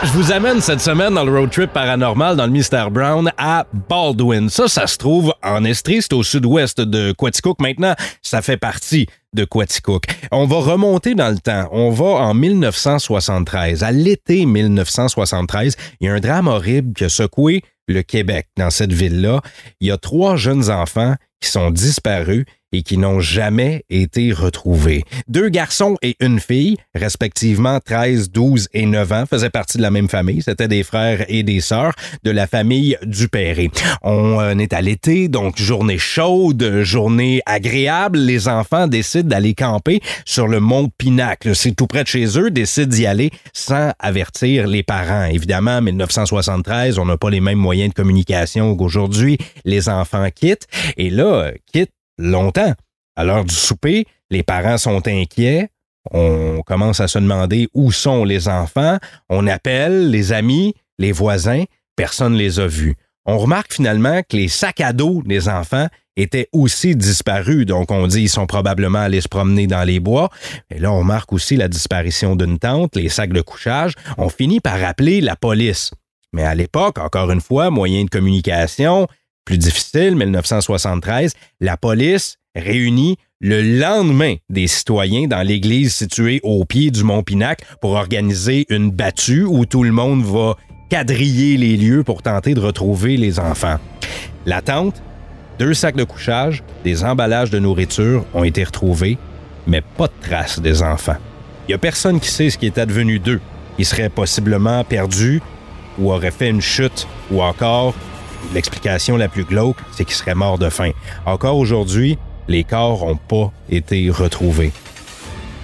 je 0.03 0.11
vous 0.13 0.31
amène 0.31 0.61
cette 0.61 0.79
semaine 0.79 1.13
dans 1.13 1.25
le 1.25 1.31
road 1.31 1.49
trip 1.49 1.73
paranormal 1.73 2.37
dans 2.37 2.45
le 2.45 2.51
Mystère 2.51 2.89
Brown 2.89 3.31
à 3.37 3.65
Baldwin. 3.89 4.49
Ça, 4.49 4.67
ça 4.67 4.87
se 4.87 4.97
trouve 4.97 5.33
en 5.43 5.65
Estrie, 5.65 6.01
c'est 6.01 6.13
au 6.13 6.23
sud-ouest 6.23 6.79
de 6.79 7.11
Quaticook. 7.11 7.59
Maintenant, 7.59 7.95
ça 8.21 8.41
fait 8.41 8.57
partie 8.57 9.07
de 9.33 9.43
Quaticook. 9.43 10.05
On 10.31 10.45
va 10.45 10.57
remonter 10.57 11.15
dans 11.15 11.29
le 11.29 11.39
temps. 11.39 11.67
On 11.71 11.89
va 11.89 12.05
en 12.05 12.33
1973. 12.33 13.83
À 13.83 13.91
l'été 13.91 14.45
1973, 14.45 15.75
il 15.99 16.07
y 16.07 16.09
a 16.09 16.13
un 16.13 16.19
drame 16.19 16.47
horrible 16.47 16.93
qui 16.93 17.03
a 17.03 17.09
secoué 17.09 17.63
le 17.87 18.01
Québec 18.01 18.47
dans 18.57 18.69
cette 18.69 18.93
ville-là. 18.93 19.41
Il 19.81 19.87
y 19.87 19.91
a 19.91 19.97
trois 19.97 20.35
jeunes 20.35 20.69
enfants 20.69 21.15
qui 21.41 21.49
sont 21.49 21.71
disparus 21.71 22.45
et 22.71 22.83
qui 22.83 22.97
n'ont 22.97 23.19
jamais 23.19 23.83
été 23.89 24.31
retrouvés. 24.31 25.03
Deux 25.27 25.49
garçons 25.49 25.97
et 26.01 26.15
une 26.19 26.39
fille, 26.39 26.77
respectivement 26.95 27.79
13, 27.79 28.31
12 28.31 28.69
et 28.73 28.85
9 28.85 29.11
ans, 29.11 29.23
faisaient 29.25 29.49
partie 29.49 29.77
de 29.77 29.83
la 29.83 29.91
même 29.91 30.09
famille. 30.09 30.41
C'était 30.41 30.67
des 30.67 30.83
frères 30.83 31.25
et 31.27 31.43
des 31.43 31.61
sœurs 31.61 31.93
de 32.23 32.31
la 32.31 32.47
famille 32.47 32.97
Dupéré. 33.03 33.71
On 34.01 34.39
euh, 34.39 34.57
est 34.57 34.73
à 34.73 34.81
l'été, 34.81 35.27
donc 35.27 35.59
journée 35.59 35.97
chaude, 35.97 36.81
journée 36.83 37.41
agréable. 37.45 38.19
Les 38.19 38.47
enfants 38.47 38.87
décident 38.87 39.29
d'aller 39.29 39.53
camper 39.53 40.01
sur 40.25 40.47
le 40.47 40.59
mont 40.59 40.89
Pinacle. 40.97 41.55
C'est 41.55 41.75
tout 41.75 41.87
près 41.87 42.03
de 42.03 42.07
chez 42.07 42.39
eux, 42.39 42.51
décident 42.51 42.87
d'y 42.87 43.05
aller 43.05 43.31
sans 43.53 43.91
avertir 43.99 44.67
les 44.67 44.83
parents. 44.83 45.25
Évidemment, 45.25 45.81
1973, 45.81 46.99
on 46.99 47.05
n'a 47.05 47.17
pas 47.17 47.29
les 47.29 47.41
mêmes 47.41 47.57
moyens 47.57 47.89
de 47.89 47.93
communication 47.93 48.75
qu'aujourd'hui. 48.75 49.37
Les 49.65 49.89
enfants 49.89 50.27
quittent 50.33 50.67
et 50.97 51.09
là, 51.09 51.51
quittent 51.71 51.91
longtemps. 52.19 52.73
À 53.15 53.23
l'heure 53.23 53.45
du 53.45 53.55
souper, 53.55 54.05
les 54.29 54.43
parents 54.43 54.77
sont 54.77 55.07
inquiets. 55.07 55.69
On 56.11 56.61
commence 56.65 56.99
à 56.99 57.07
se 57.07 57.19
demander 57.19 57.67
où 57.73 57.91
sont 57.91 58.23
les 58.23 58.47
enfants. 58.47 58.97
On 59.29 59.47
appelle 59.47 60.11
les 60.11 60.31
amis, 60.31 60.75
les 60.99 61.11
voisins. 61.11 61.63
Personne 61.95 62.33
ne 62.33 62.37
les 62.37 62.59
a 62.59 62.67
vus. 62.67 62.95
On 63.25 63.37
remarque 63.37 63.73
finalement 63.73 64.21
que 64.21 64.37
les 64.37 64.47
sacs 64.47 64.81
à 64.81 64.93
dos 64.93 65.21
des 65.25 65.49
enfants 65.49 65.87
étaient 66.15 66.47
aussi 66.51 66.95
disparus. 66.95 67.65
Donc, 67.65 67.91
on 67.91 68.07
dit 68.07 68.23
ils 68.23 68.29
sont 68.29 68.47
probablement 68.47 68.99
allés 68.99 69.21
se 69.21 69.27
promener 69.27 69.67
dans 69.67 69.83
les 69.83 69.99
bois. 69.99 70.29
Et 70.69 70.79
là, 70.79 70.91
on 70.91 70.99
remarque 70.99 71.33
aussi 71.33 71.55
la 71.55 71.67
disparition 71.67 72.35
d'une 72.35 72.59
tente, 72.59 72.95
les 72.95 73.09
sacs 73.09 73.33
de 73.33 73.41
couchage. 73.41 73.93
On 74.17 74.29
finit 74.29 74.59
par 74.59 74.83
appeler 74.83 75.21
la 75.21 75.35
police. 75.35 75.91
Mais 76.33 76.43
à 76.43 76.55
l'époque, 76.55 76.99
encore 76.99 77.31
une 77.31 77.41
fois, 77.41 77.69
moyen 77.69 78.03
de 78.03 78.09
communication, 78.09 79.07
plus 79.49 79.57
difficile, 79.57 80.15
1973, 80.15 81.33
la 81.59 81.75
police 81.75 82.37
réunit 82.55 83.17
le 83.41 83.79
lendemain 83.79 84.35
des 84.47 84.67
citoyens 84.67 85.25
dans 85.25 85.41
l'église 85.41 85.95
située 85.95 86.39
au 86.43 86.65
pied 86.65 86.91
du 86.91 87.03
Mont 87.03 87.23
Pinac 87.23 87.63
pour 87.81 87.93
organiser 87.93 88.67
une 88.69 88.91
battue 88.91 89.45
où 89.45 89.65
tout 89.65 89.81
le 89.81 89.91
monde 89.91 90.23
va 90.23 90.55
quadriller 90.91 91.57
les 91.57 91.77
lieux 91.77 92.03
pour 92.03 92.21
tenter 92.21 92.53
de 92.53 92.59
retrouver 92.59 93.17
les 93.17 93.39
enfants. 93.39 93.77
La 94.45 94.61
tente, 94.61 95.01
deux 95.57 95.73
sacs 95.73 95.95
de 95.95 96.03
couchage, 96.03 96.61
des 96.83 97.03
emballages 97.03 97.49
de 97.49 97.57
nourriture 97.57 98.25
ont 98.35 98.43
été 98.43 98.63
retrouvés, 98.63 99.17
mais 99.65 99.81
pas 99.81 100.05
de 100.05 100.27
traces 100.27 100.59
des 100.59 100.83
enfants. 100.83 101.17
Il 101.67 101.71
n'y 101.71 101.73
a 101.73 101.79
personne 101.79 102.19
qui 102.19 102.29
sait 102.29 102.51
ce 102.51 102.57
qui 102.59 102.67
est 102.67 102.77
advenu 102.77 103.17
d'eux. 103.17 103.41
Ils 103.79 103.85
seraient 103.85 104.09
possiblement 104.09 104.83
perdus 104.83 105.41
ou 105.97 106.11
auraient 106.11 106.29
fait 106.29 106.51
une 106.51 106.61
chute 106.61 107.07
ou 107.31 107.41
encore 107.41 107.95
L'explication 108.53 109.17
la 109.17 109.27
plus 109.27 109.43
glauque, 109.43 109.77
c'est 109.91 110.05
qu'il 110.05 110.15
serait 110.15 110.35
mort 110.35 110.57
de 110.57 110.69
faim. 110.69 110.91
Encore 111.25 111.57
aujourd'hui, 111.57 112.17
les 112.47 112.63
corps 112.63 113.05
n'ont 113.05 113.15
pas 113.15 113.51
été 113.69 114.09
retrouvés. 114.09 114.71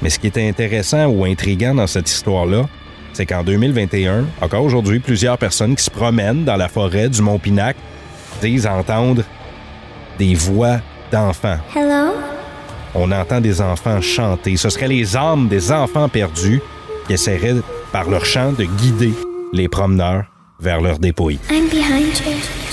Mais 0.01 0.09
ce 0.09 0.19
qui 0.19 0.27
est 0.27 0.37
intéressant 0.37 1.07
ou 1.07 1.25
intriguant 1.25 1.73
dans 1.73 1.87
cette 1.87 2.09
histoire-là, 2.09 2.67
c'est 3.13 3.25
qu'en 3.25 3.43
2021, 3.43 4.25
encore 4.41 4.63
aujourd'hui, 4.63 4.99
plusieurs 4.99 5.37
personnes 5.37 5.75
qui 5.75 5.83
se 5.83 5.89
promènent 5.89 6.43
dans 6.43 6.57
la 6.57 6.67
forêt 6.67 7.09
du 7.09 7.21
Mont 7.21 7.39
Pinac 7.39 7.77
disent 8.41 8.67
entendre 8.67 9.23
des 10.19 10.35
voix 10.35 10.79
d'enfants. 11.11 11.57
Hello? 11.75 12.13
On 12.93 13.11
entend 13.11 13.41
des 13.41 13.61
enfants 13.61 14.01
chanter. 14.01 14.57
Ce 14.57 14.69
seraient 14.69 14.87
les 14.87 15.15
âmes 15.17 15.47
des 15.47 15.71
enfants 15.71 16.09
perdus 16.09 16.61
qui 17.07 17.13
essaieraient, 17.13 17.55
par 17.91 18.09
leur 18.09 18.25
chant, 18.25 18.51
de 18.51 18.65
guider 18.65 19.13
les 19.53 19.67
promeneurs 19.67 20.25
vers 20.59 20.81
leur 20.81 20.99
dépouille. 20.99 21.39
I'm 21.49 21.67
behind 21.69 22.19
you. 22.25 22.64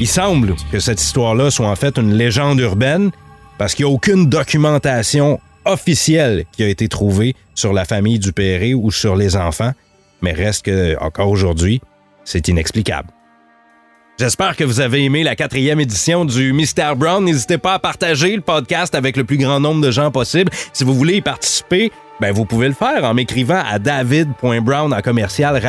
Il 0.00 0.06
semble 0.06 0.54
que 0.70 0.78
cette 0.78 1.02
histoire-là 1.02 1.50
soit 1.50 1.68
en 1.68 1.74
fait 1.74 1.98
une 1.98 2.14
légende 2.14 2.60
urbaine 2.60 3.10
parce 3.58 3.74
qu'il 3.74 3.84
n'y 3.84 3.90
a 3.90 3.94
aucune 3.94 4.28
documentation 4.28 5.40
officielle 5.64 6.44
qui 6.52 6.62
a 6.62 6.68
été 6.68 6.86
trouvée 6.88 7.34
sur 7.56 7.72
la 7.72 7.84
famille 7.84 8.20
du 8.20 8.32
Péré 8.32 8.74
ou 8.74 8.92
sur 8.92 9.16
les 9.16 9.36
enfants, 9.36 9.72
mais 10.22 10.32
reste 10.32 10.64
que, 10.66 10.96
encore 11.02 11.28
aujourd'hui, 11.28 11.80
c'est 12.24 12.46
inexplicable. 12.46 13.08
J'espère 14.20 14.56
que 14.56 14.62
vous 14.62 14.80
avez 14.80 15.04
aimé 15.04 15.24
la 15.24 15.34
quatrième 15.34 15.80
édition 15.80 16.24
du 16.24 16.52
Mystère 16.52 16.94
Brown. 16.94 17.24
N'hésitez 17.24 17.58
pas 17.58 17.74
à 17.74 17.78
partager 17.80 18.36
le 18.36 18.42
podcast 18.42 18.94
avec 18.94 19.16
le 19.16 19.24
plus 19.24 19.36
grand 19.36 19.58
nombre 19.58 19.80
de 19.80 19.90
gens 19.90 20.12
possible. 20.12 20.50
Si 20.72 20.84
vous 20.84 20.94
voulez 20.94 21.16
y 21.16 21.20
participer, 21.20 21.90
ben 22.20 22.32
vous 22.32 22.44
pouvez 22.44 22.68
le 22.68 22.74
faire 22.74 23.04
en 23.04 23.14
m'écrivant 23.14 23.62
à 23.70 23.78
david.brown 23.78 24.92
à 24.92 25.02
commercial. 25.02 25.60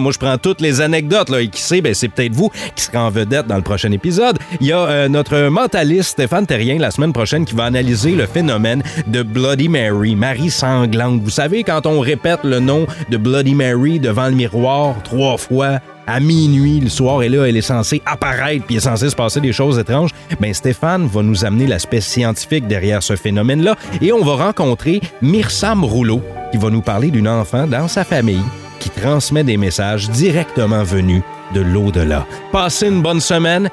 Moi, 0.00 0.12
je 0.12 0.18
prends 0.18 0.38
toutes 0.38 0.60
les 0.60 0.80
anecdotes 0.80 1.30
là, 1.30 1.40
et 1.40 1.48
qui 1.48 1.60
sait, 1.60 1.80
ben 1.80 1.94
c'est 1.94 2.08
peut-être 2.08 2.34
vous 2.34 2.50
qui 2.74 2.84
serez 2.84 2.98
en 2.98 3.10
vedette 3.10 3.46
dans 3.46 3.56
le 3.56 3.62
prochain 3.62 3.92
épisode. 3.92 4.38
Il 4.60 4.66
y 4.66 4.72
a 4.72 4.78
euh, 4.78 5.08
notre 5.08 5.48
mentaliste 5.48 6.10
Stéphane 6.10 6.46
Terrien 6.46 6.78
la 6.78 6.90
semaine 6.90 7.12
prochaine 7.12 7.44
qui 7.44 7.54
va 7.54 7.64
analyser 7.64 8.12
le 8.12 8.26
phénomène 8.26 8.82
de 9.06 9.22
Bloody 9.22 9.68
Mary, 9.68 10.14
Marie 10.14 10.50
sanglante. 10.50 11.20
Vous 11.22 11.30
savez 11.30 11.64
quand 11.64 11.86
on 11.86 12.00
répète 12.00 12.40
le 12.44 12.60
nom 12.60 12.86
de 13.10 13.16
Bloody 13.16 13.54
Mary 13.54 14.00
devant 14.00 14.26
le 14.26 14.34
miroir 14.34 15.02
trois 15.02 15.36
fois 15.36 15.78
à 16.06 16.20
minuit 16.20 16.80
le 16.80 16.88
soir 16.88 17.22
et 17.22 17.28
là 17.28 17.44
elle 17.44 17.56
est 17.56 17.62
censée 17.62 18.02
apparaître 18.06 18.64
puis 18.66 18.76
est 18.76 18.80
censée 18.80 19.10
se 19.10 19.16
passer 19.16 19.40
des 19.40 19.52
choses 19.52 19.78
étranges, 19.78 20.10
ben 20.40 20.52
Stéphane 20.52 21.06
va 21.06 21.22
nous 21.22 21.44
amener 21.44 21.66
l'aspect 21.66 22.00
scientifique 22.00 22.66
derrière 22.66 23.02
ce 23.02 23.16
phénomène-là 23.16 23.76
et 24.00 24.12
on 24.12 24.24
va 24.24 24.46
rencontrer 24.46 25.00
Mirsam 25.20 25.84
Rouleau 25.84 26.22
qui 26.50 26.58
va 26.58 26.70
nous 26.70 26.82
parler 26.82 27.10
d'une 27.10 27.28
enfant 27.28 27.66
dans 27.66 27.88
sa 27.88 28.04
famille 28.04 28.42
qui 28.78 28.90
transmet 28.90 29.44
des 29.44 29.56
messages 29.56 30.10
directement 30.10 30.82
venus 30.82 31.22
de 31.54 31.60
l'au-delà. 31.60 32.26
Passez 32.50 32.88
une 32.88 33.00
bonne 33.00 33.20
semaine, 33.20 33.70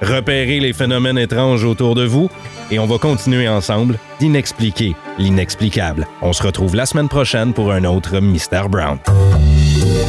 repérez 0.00 0.60
les 0.60 0.72
phénomènes 0.72 1.18
étranges 1.18 1.64
autour 1.64 1.94
de 1.94 2.04
vous 2.04 2.30
et 2.70 2.78
on 2.78 2.86
va 2.86 2.98
continuer 2.98 3.48
ensemble 3.48 3.98
d'inexpliquer 4.20 4.94
l'inexplicable. 5.18 6.06
On 6.22 6.32
se 6.32 6.42
retrouve 6.42 6.76
la 6.76 6.86
semaine 6.86 7.08
prochaine 7.08 7.52
pour 7.52 7.72
un 7.72 7.84
autre 7.84 8.20
Mystère 8.20 8.68
Brown. 8.68 8.98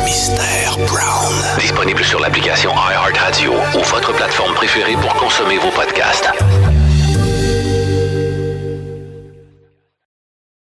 Brown. 0.06 1.34
Disponible 1.58 2.04
sur 2.04 2.20
l'application 2.20 2.70
iHeartRadio 2.72 3.54
ou 3.54 3.84
votre 3.86 4.14
plateforme 4.14 4.54
préférée 4.54 4.96
pour 5.02 5.16
consommer 5.16 5.58
vos 5.58 5.72
podcasts. 5.72 6.30